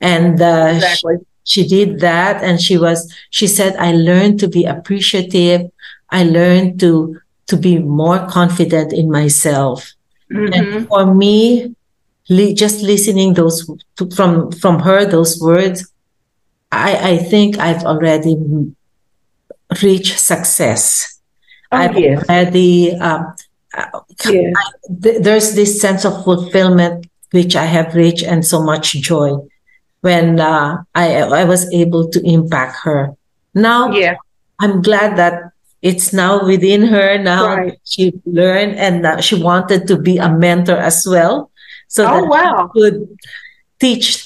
and 0.00 0.40
uh, 0.40 0.72
exactly. 0.74 1.16
she, 1.44 1.62
she 1.62 1.68
did 1.68 2.00
that 2.00 2.42
and 2.42 2.60
she 2.60 2.78
was 2.78 3.12
she 3.30 3.46
said 3.46 3.76
i 3.76 3.92
learned 3.92 4.38
to 4.38 4.48
be 4.48 4.64
appreciative 4.64 5.70
i 6.10 6.24
learned 6.24 6.80
to 6.80 7.18
to 7.46 7.56
be 7.56 7.78
more 7.78 8.26
confident 8.26 8.92
in 8.92 9.10
myself 9.10 9.92
mm-hmm. 10.32 10.52
and 10.52 10.88
for 10.88 11.14
me 11.14 11.74
li- 12.28 12.54
just 12.54 12.82
listening 12.82 13.34
those 13.34 13.68
to, 13.96 14.08
from 14.10 14.52
from 14.52 14.78
her 14.80 15.04
those 15.04 15.40
words 15.40 15.90
i 16.72 17.12
i 17.12 17.16
think 17.16 17.58
i've 17.58 17.84
already 17.84 18.36
reached 19.82 20.18
success 20.18 21.20
oh, 21.72 21.76
i've 21.76 21.98
yes. 21.98 22.24
already 22.28 22.92
um, 22.96 23.34
I, 24.24 24.70
th- 25.02 25.22
there's 25.22 25.54
this 25.54 25.80
sense 25.80 26.04
of 26.04 26.24
fulfillment 26.24 27.06
which 27.30 27.54
i 27.54 27.64
have 27.64 27.94
reached 27.94 28.24
and 28.24 28.44
so 28.44 28.62
much 28.62 28.92
joy 28.94 29.38
when 30.00 30.40
uh, 30.40 30.82
I 30.94 31.22
I 31.22 31.44
was 31.44 31.70
able 31.72 32.08
to 32.10 32.20
impact 32.22 32.84
her. 32.84 33.14
Now, 33.54 33.90
yeah, 33.90 34.16
I'm 34.58 34.82
glad 34.82 35.16
that 35.16 35.52
it's 35.82 36.12
now 36.12 36.44
within 36.44 36.86
her. 36.86 37.18
Now 37.18 37.56
right. 37.56 37.78
she 37.84 38.12
learned 38.26 38.76
and 38.76 39.06
uh, 39.06 39.20
she 39.20 39.40
wanted 39.40 39.86
to 39.88 39.98
be 39.98 40.18
a 40.18 40.30
mentor 40.30 40.76
as 40.76 41.06
well, 41.06 41.50
so 41.88 42.06
oh, 42.06 42.20
that 42.20 42.28
wow. 42.28 42.70
she 42.74 42.80
could 42.80 43.18
teach 43.80 44.24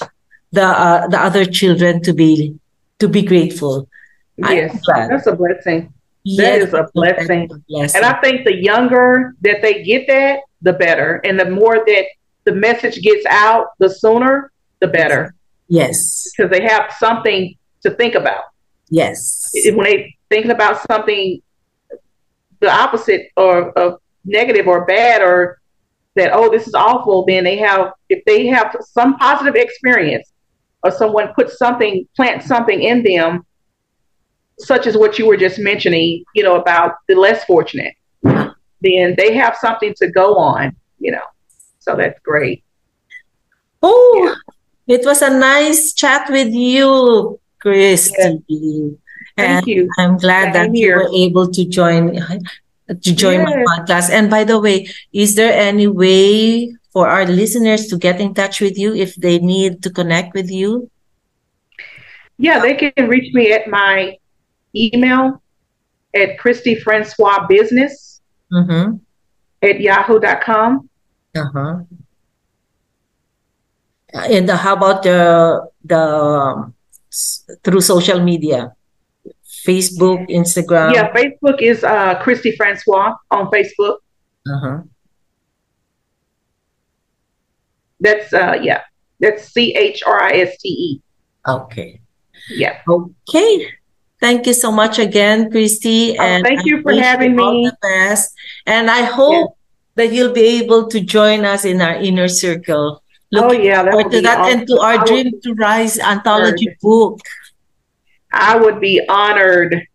the 0.51 0.65
uh, 0.65 1.07
the 1.07 1.19
other 1.19 1.45
children 1.45 2.01
to 2.03 2.13
be 2.13 2.55
to 2.99 3.07
be 3.07 3.23
grateful. 3.23 3.89
Yes, 4.37 4.81
that's 4.85 5.27
a 5.27 5.35
blessing. 5.35 5.93
Yes, 6.23 6.37
that 6.37 6.67
is 6.67 6.73
a 6.73 6.89
blessing. 6.93 7.49
a 7.51 7.59
blessing. 7.67 8.01
And 8.01 8.05
I 8.05 8.19
think 8.21 8.45
the 8.45 8.55
younger 8.55 9.35
that 9.41 9.61
they 9.61 9.83
get 9.83 10.07
that, 10.07 10.39
the 10.61 10.73
better. 10.73 11.21
And 11.25 11.39
the 11.39 11.49
more 11.49 11.83
that 11.85 12.05
the 12.45 12.53
message 12.53 13.01
gets 13.01 13.25
out, 13.25 13.67
the 13.79 13.89
sooner, 13.89 14.51
the 14.79 14.87
better. 14.87 15.33
Yes. 15.67 16.29
Because 16.35 16.51
they 16.51 16.63
have 16.63 16.93
something 16.97 17.55
to 17.81 17.91
think 17.91 18.15
about. 18.15 18.43
Yes. 18.89 19.49
When 19.65 19.83
they 19.83 20.15
thinking 20.29 20.51
about 20.51 20.85
something 20.89 21.41
the 22.59 22.71
opposite 22.71 23.29
or 23.35 23.71
of 23.77 23.99
negative 24.23 24.67
or 24.67 24.85
bad 24.85 25.21
or 25.21 25.59
that 26.15 26.31
oh 26.33 26.49
this 26.49 26.67
is 26.67 26.73
awful, 26.73 27.25
then 27.25 27.43
they 27.43 27.57
have 27.57 27.91
if 28.09 28.23
they 28.25 28.47
have 28.47 28.75
some 28.81 29.17
positive 29.17 29.55
experience 29.55 30.31
or 30.83 30.91
someone 30.91 31.33
puts 31.33 31.57
something 31.57 32.07
plant 32.15 32.43
something 32.43 32.81
in 32.81 33.03
them, 33.03 33.45
such 34.59 34.87
as 34.87 34.97
what 34.97 35.17
you 35.17 35.27
were 35.27 35.37
just 35.37 35.59
mentioning, 35.59 36.23
you 36.35 36.43
know, 36.43 36.55
about 36.55 36.95
the 37.07 37.15
less 37.15 37.43
fortunate, 37.45 37.95
then 38.23 39.15
they 39.17 39.33
have 39.33 39.55
something 39.59 39.93
to 39.95 40.07
go 40.07 40.35
on, 40.35 40.75
you 40.99 41.11
know. 41.11 41.25
So 41.79 41.95
that's 41.95 42.19
great. 42.19 42.63
Oh, 43.81 44.35
yeah. 44.87 44.95
It 44.95 45.05
was 45.05 45.21
a 45.21 45.29
nice 45.29 45.93
chat 45.93 46.29
with 46.29 46.53
you, 46.53 47.39
Christe. 47.59 48.13
Yes. 48.17 48.99
Thank 49.35 49.67
you. 49.67 49.89
I'm 49.97 50.17
glad 50.17 50.53
that 50.53 50.75
you 50.75 50.93
were 50.93 51.09
able 51.13 51.49
to 51.51 51.65
join 51.65 52.19
to 52.87 53.15
join 53.15 53.39
yes. 53.39 53.47
my 53.47 53.63
podcast. 53.63 54.09
And 54.09 54.29
by 54.29 54.43
the 54.43 54.59
way, 54.59 54.87
is 55.11 55.35
there 55.35 55.53
any 55.53 55.87
way 55.87 56.75
for 56.91 57.07
our 57.07 57.25
listeners 57.25 57.87
to 57.87 57.97
get 57.97 58.19
in 58.19 58.33
touch 58.33 58.61
with 58.61 58.77
you 58.77 58.93
if 58.93 59.15
they 59.15 59.39
need 59.39 59.81
to 59.83 59.89
connect 59.89 60.33
with 60.33 60.51
you? 60.51 60.89
Yeah, 62.37 62.59
they 62.59 62.75
can 62.75 63.07
reach 63.07 63.33
me 63.33 63.53
at 63.53 63.67
my 63.67 64.17
email 64.75 65.41
at 66.13 66.37
Christe 66.37 66.81
Francois 66.83 67.45
Business 67.47 68.21
mm-hmm. 68.51 68.97
at 69.61 69.79
yahoo.com. 69.79 70.89
Uh-huh. 71.35 71.79
And 74.13 74.49
how 74.49 74.73
about 74.73 75.01
the 75.01 75.65
the 75.83 76.71
through 77.63 77.81
social 77.81 78.21
media? 78.21 78.75
Facebook 79.65 80.29
instagram? 80.29 80.93
Yeah 80.93 81.09
facebook 81.13 81.61
is 81.61 81.83
uh 81.83 82.19
christe 82.21 82.53
francois 82.57 83.15
on 83.31 83.49
facebook. 83.49 83.97
Uh-huh. 84.45 84.83
That's 87.99 88.33
uh 88.33 88.59
yeah. 88.61 88.81
That's 89.19 89.49
c-h-r-i-s-t-e 89.53 91.01
okay. 91.47 92.01
Yeah. 92.49 92.81
Okay 92.87 93.71
thank 94.23 94.47
you 94.47 94.53
so 94.53 94.71
much 94.71 94.99
again 94.99 95.51
christe 95.51 96.15
oh, 96.17 96.23
and 96.23 96.45
thank 96.45 96.65
you 96.65 96.81
for 96.81 96.93
having 96.93 97.37
you 97.37 97.45
me 97.51 97.71
best 97.81 98.33
and 98.65 98.89
i 98.89 99.01
hope 99.03 99.51
yeah. 99.51 100.05
that 100.07 100.13
you'll 100.13 100.33
be 100.33 100.47
able 100.61 100.87
to 100.87 100.99
join 101.01 101.43
us 101.53 101.65
in 101.65 101.81
our 101.81 101.95
inner 102.09 102.27
circle 102.27 102.87
oh, 102.95 102.99
Looking 103.33 103.61
oh 103.61 103.63
yeah, 103.63 103.83
that 103.83 104.11
to 104.11 104.21
that 104.21 104.39
awesome. 104.39 104.59
and 104.59 104.67
to 104.67 104.75
our 104.79 104.97
Dream 105.05 105.41
to 105.41 105.53
Rise 105.55 105.97
anthology 105.97 106.67
honored. 106.69 106.77
book. 106.83 107.19
I 108.31 108.55
would 108.55 108.79
be 108.79 109.01
honored, 109.09 109.87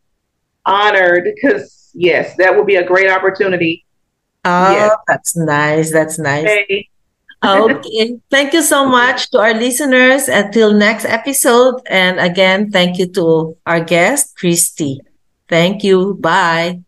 honored 0.66 1.30
because 1.36 1.92
yes, 1.94 2.34
that 2.38 2.56
would 2.56 2.66
be 2.66 2.82
a 2.82 2.84
great 2.84 3.08
opportunity 3.08 3.86
Oh, 4.44 4.72
yes. 4.72 4.96
that's 5.06 5.36
nice. 5.36 5.92
That's 5.92 6.18
nice. 6.18 6.44
Hey. 6.44 6.88
Okay. 7.44 8.18
Thank 8.30 8.52
you 8.52 8.62
so 8.62 8.84
much 8.86 9.30
to 9.30 9.38
our 9.38 9.54
listeners. 9.54 10.28
Until 10.28 10.72
next 10.74 11.04
episode. 11.04 11.80
And 11.88 12.18
again, 12.18 12.70
thank 12.70 12.98
you 12.98 13.06
to 13.14 13.56
our 13.66 13.80
guest, 13.80 14.36
Christe. 14.36 15.00
Thank 15.48 15.84
you. 15.84 16.14
Bye. 16.20 16.87